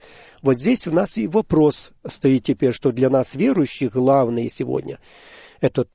[0.43, 4.99] Вот здесь у нас и вопрос стоит теперь, что для нас верующих главное сегодня,
[5.61, 5.87] это,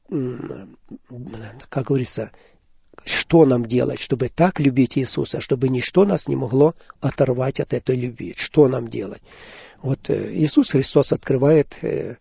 [1.69, 2.31] как говорится,
[3.05, 7.95] что нам делать, чтобы так любить Иисуса, чтобы ничто нас не могло оторвать от этой
[7.95, 8.35] любви.
[8.37, 9.23] Что нам делать?
[9.81, 12.15] Вот э, Иисус Христос открывает э,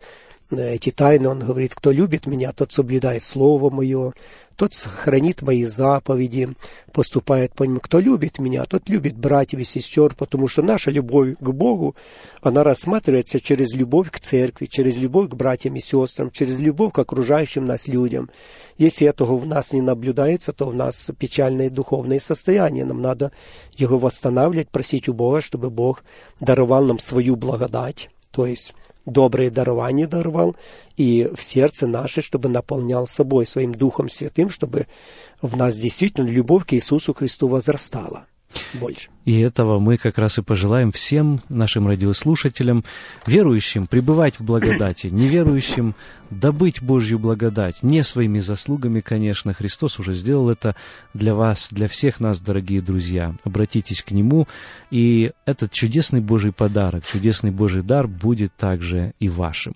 [0.50, 4.12] эти тайны, Он говорит, кто любит меня, тот соблюдает Слово Мое,
[4.60, 6.50] тот хранит мои заповеди,
[6.92, 7.80] поступает по ним.
[7.80, 11.96] Кто любит меня, тот любит братьев и сестер, потому что наша любовь к Богу,
[12.42, 16.98] она рассматривается через любовь к церкви, через любовь к братьям и сестрам, через любовь к
[16.98, 18.28] окружающим нас людям.
[18.76, 22.84] Если этого в нас не наблюдается, то в нас печальное духовное состояние.
[22.84, 23.32] Нам надо
[23.76, 26.04] его восстанавливать, просить у Бога, чтобы Бог
[26.38, 28.74] даровал нам свою благодать, то есть
[29.06, 30.56] добрые дарования даровал,
[30.96, 34.86] и в сердце наше, чтобы наполнял собой, своим Духом Святым, чтобы
[35.40, 38.26] в нас действительно любовь к Иисусу Христу возрастала.
[38.74, 39.08] больше.
[39.24, 42.84] И этого мы как раз и пожелаем всем нашим радиослушателям,
[43.26, 45.94] верующим, пребывать в благодати, неверующим
[46.30, 50.76] добыть Божью благодать, не своими заслугами, конечно, Христос уже сделал это
[51.12, 53.34] для вас, для всех нас, дорогие друзья.
[53.44, 54.46] Обратитесь к Нему,
[54.90, 59.74] и этот чудесный Божий подарок, чудесный Божий дар будет также и вашим.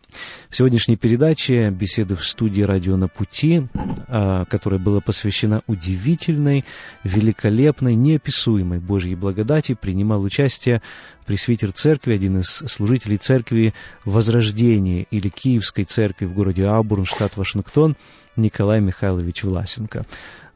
[0.49, 3.67] В сегодняшней передаче беседы в студии «Радио на пути»,
[4.07, 6.65] а, которая была посвящена удивительной,
[7.03, 9.34] великолепной, неописуемой Божьей благодати,
[9.81, 10.83] принимал участие
[11.27, 13.75] пресвитер церкви, один из служителей церкви
[14.05, 17.97] Возрождения или Киевской церкви в городе Абурн, штат Вашингтон,
[18.37, 20.05] Николай Михайлович Власенко.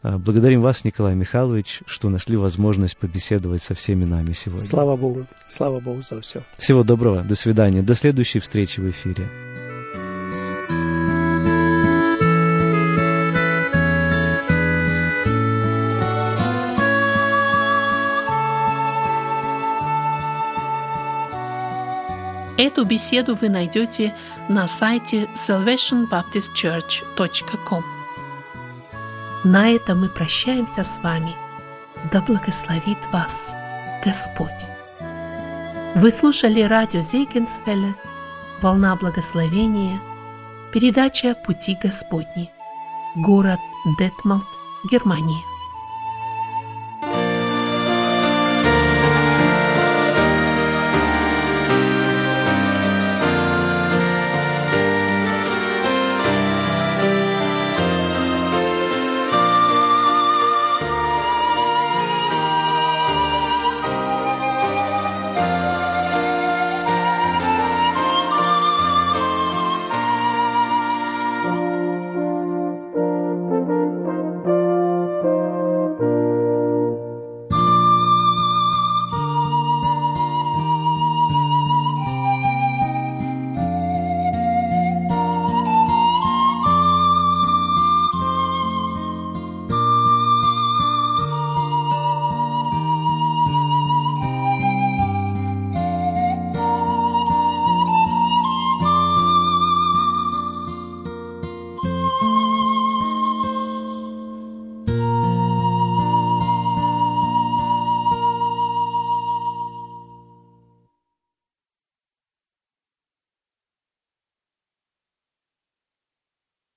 [0.03, 4.65] А, благодарим вас, Николай Михайлович, что нашли возможность побеседовать со всеми нами сегодня.
[4.65, 6.43] Слава Богу, слава Богу за все.
[6.59, 9.48] Всего доброго, до свидания, до следующей встречи в эфире.
[22.69, 24.15] Эту беседу вы найдете
[24.51, 27.85] на сайте salvationbaptistchurch.com.
[29.43, 31.35] На этом мы прощаемся с вами.
[32.13, 33.57] Да благословит вас
[34.05, 34.67] Господь.
[35.95, 37.95] Вы слушали радио Зейгенсвелле
[38.61, 39.99] «Волна благословения»,
[40.71, 42.51] передача «Пути Господни»,
[43.17, 43.61] город
[43.99, 44.45] Детмалт,
[44.91, 45.41] Германия.